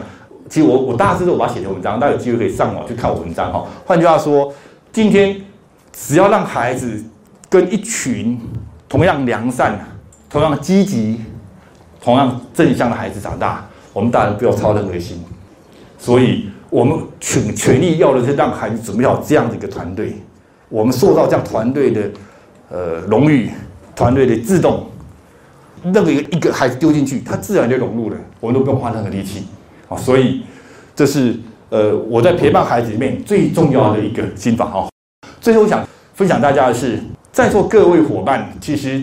[0.47, 3.65] 其实我我大致都把它写成文章，大家有机会可以上网去看我文章哈。
[3.83, 4.53] 换句话说，
[4.97, 5.39] 今天
[5.93, 6.99] 只要让孩子
[7.47, 8.35] 跟一群
[8.89, 9.79] 同样良善、
[10.27, 11.21] 同样积极、
[12.01, 15.23] 同样正向的孩子长大，我们大人不要操任何心。
[15.99, 20.15] 所以，我们全全力要的是让孩子准备好这样的一个团队。
[20.67, 22.09] 我们塑造这样团队的，
[22.71, 23.51] 呃，荣誉
[23.95, 24.87] 团队的自动，
[25.83, 29.45] 任何一个一个孩子丢进去，他自然就融入了，我们都不用花任何力气
[29.89, 29.95] 啊。
[29.95, 30.41] 所以，
[30.95, 31.39] 这是
[31.69, 34.89] 呃我在陪伴孩子里面最重要的一个心法哈。
[35.41, 36.99] 最后我想分享大家的是，
[37.31, 39.01] 在座各位伙伴，其实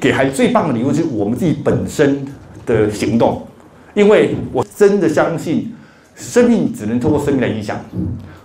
[0.00, 2.26] 给孩子最棒的礼物是我们自己本身
[2.66, 3.46] 的行动，
[3.94, 5.72] 因为我真的相信。
[6.14, 7.80] 生命只能通过生命来影响，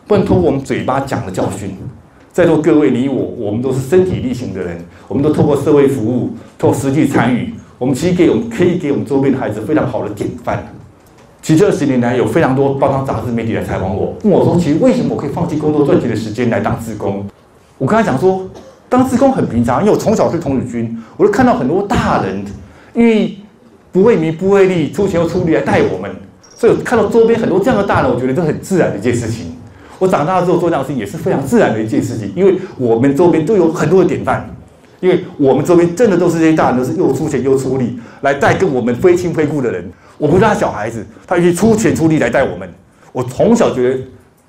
[0.08, 1.76] 不能通过我们嘴巴讲的教训。
[2.32, 4.80] 在座各位，你我，我们都是身体力行的人，
[5.10, 10.66] 我们都透过社会服务，透过实际参与，我们其实给我们可以给我们周边的孩子非常好的典范。
[11.48, 17.26] 其实这十年来，有非常多报章杂志媒体来采访我，问我说：“其实为什么我可以放弃工作赚钱的时间来当志工？”
[17.80, 18.46] 我跟他讲说
[18.90, 22.44] ：“当志工很平常，因为我从小是童子军，我就看到很多大人
[22.94, 23.38] 因为
[23.94, 26.12] 不为名不为利，出钱又出力来带我们。”
[26.54, 29.56] 所以看到周边很多这样的大人，我觉得这很自然的一件事情。
[30.00, 34.54] 我长大之后做这样的事情也是非常自然的一件事情，因为我们周边都有很多的典范，
[35.00, 39.90] 因为我们周边真的都是这些大人，都是又出钱又出力来带跟我们非亲非故的人。
[40.18, 42.70] 我不是他小孩子，他愿意出钱出力来带我们。
[43.12, 44.00] 我从小觉得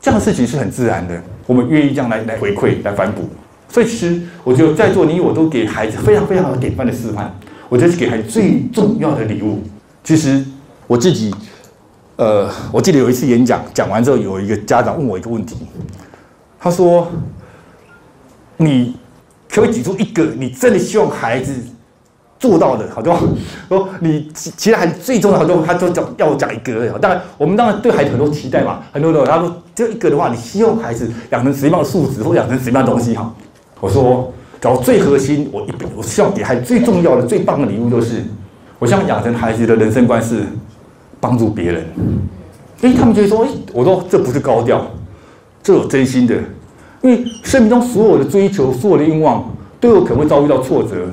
[0.00, 3.28] 这样的事情是很自然的，我们愿意这样来来回馈来反哺。
[3.68, 7.34] 所以其实我觉得在座你我都给孩子非常非常典范的示范，
[7.68, 9.62] 我觉得是给孩子最重要的礼物。
[10.02, 10.44] 其实
[10.86, 11.34] 我自己。
[12.16, 15.56] 呃，我记得有一次演讲，讲完之后，有一个家长问我一个问题，
[16.58, 17.08] 他说
[18.58, 18.96] ：“你
[19.48, 21.54] 可不可以举出一个你真的希望孩子
[22.38, 22.86] 做到的？
[22.94, 23.18] 好多
[23.68, 26.88] 说你其其他孩子最重要，好多他就讲要我讲一个。
[26.98, 33.14] 当然，我们当然对孩子很多期待嘛，很多的他说这一个的话，你希望孩子养成什么样的素质，或养成什么样的东西？
[33.14, 33.34] 哈，
[33.80, 38.22] 我说，找最核心，我一我希望给孩子最重要的、最棒的礼物，就是
[38.78, 40.42] 我希望养成孩子的人生观是。”
[41.20, 41.84] 帮助别人，
[42.80, 44.86] 哎，他们就会说：“哎，我说这不是高调，
[45.64, 46.36] 这有真心的。
[47.02, 49.44] 因为生命中所有的追求、所有的愿望，
[49.80, 51.08] 都有可能会遭遇到挫折。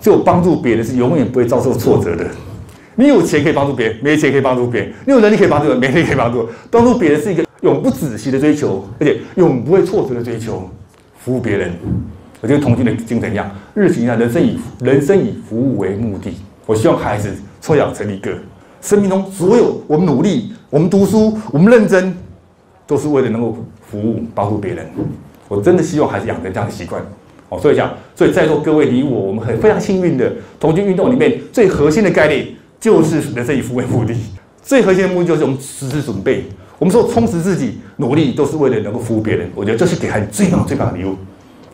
[0.00, 2.26] 只有帮助别人是永远不会遭受挫折的。
[2.96, 6.48] 你有钱可以帮助别人，没钱可以帮助别人；你有能力可以帮助人，没能力可以帮助。
[6.70, 10.68] 帮助别人是一个永不止息的追求，而且永不会挫折的追求。
[11.18, 11.72] 服务别人，
[12.40, 16.32] 我觉得同军的精神一样，日行一善，人生以人生以服务为目的。
[16.66, 17.30] 我希望孩子
[17.60, 18.30] 从养成一个。”
[18.82, 22.16] 生命中所有我们努力，我们读书，我们认真，
[22.86, 24.86] 都是为了能够服务、帮助别人。
[25.48, 27.02] 我真的希望孩子养成这样的习惯。
[27.50, 32.46] 哦，所以讲，所以在座各位，你我，我们很非常幸运的，同军运动里面最核心的概念
[32.80, 34.14] 就是人生以服务为目的。
[34.62, 36.44] 最核心的目的就是我们时时准备，
[36.78, 39.50] 我们说充实自己，努力都是为了能够服务别人。
[39.54, 41.16] 我觉得这是给孩子最棒、最棒的礼物。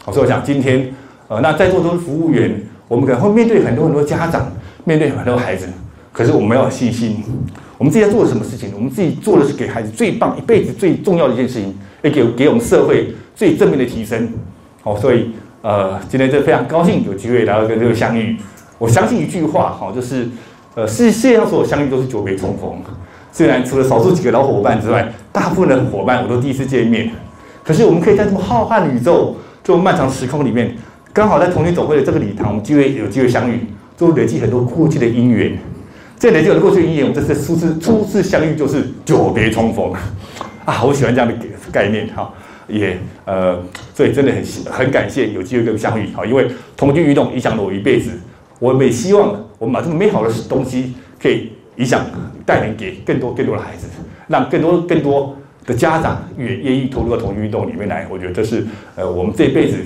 [0.03, 0.93] 好，所以我想今天，
[1.29, 2.59] 呃，那在座都是服务员，
[2.89, 4.51] 我们可能会面对很多很多家长，
[4.85, 5.67] 面对很多孩子。
[6.11, 7.23] 可是我们要有信心，
[7.77, 8.71] 我们自己在做什么事情？
[8.75, 14.27] 我们自己做的是给孩子最棒、一辈子最重要的一件事情，也给给我们社会最正面的提升。
[14.81, 15.33] 好，所以
[15.67, 18.37] 呃，今天就非常高兴有机会来到跟这个相遇。
[18.79, 20.29] 我相信一句话，哈，就是
[20.77, 22.71] 呃，世世界上所有相遇都是久别重逢。
[23.33, 27.11] 虽然除了少数几个老伙伴之外，大部分的伙伴我都第一次见面。
[27.65, 30.73] 可是我们可以在这么浩瀚的宇宙、这么漫长时空里面，
[31.13, 33.67] 刚好在同年总会的这个礼堂，我们机会有机会相遇，
[33.99, 35.59] 都累积很多过去的因缘。
[36.17, 39.93] 这里就有过去的因缘，我们这次初次初次相遇就是久别重逢
[40.65, 40.85] 啊！
[40.85, 41.35] 我喜欢这样的
[41.73, 42.33] 概念哈，
[42.69, 43.63] 也呃，
[43.95, 48.11] 所以真的很很感谢有机会跟相遇哈，因为同居运动影响了我一辈子，
[48.59, 52.05] 我们也希望我们把这么美好的东西可以影响
[52.45, 53.87] 带领给更多更多的孩子，
[54.29, 58.07] 让更多更多的家长也愿意投入到同居运动里面来。
[58.11, 58.65] 我觉得这是
[58.95, 59.77] 呃我们这辈子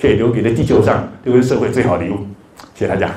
[0.00, 2.18] 可以留给在地球上留给社会最好的礼物。
[2.74, 3.10] 谢谢大家。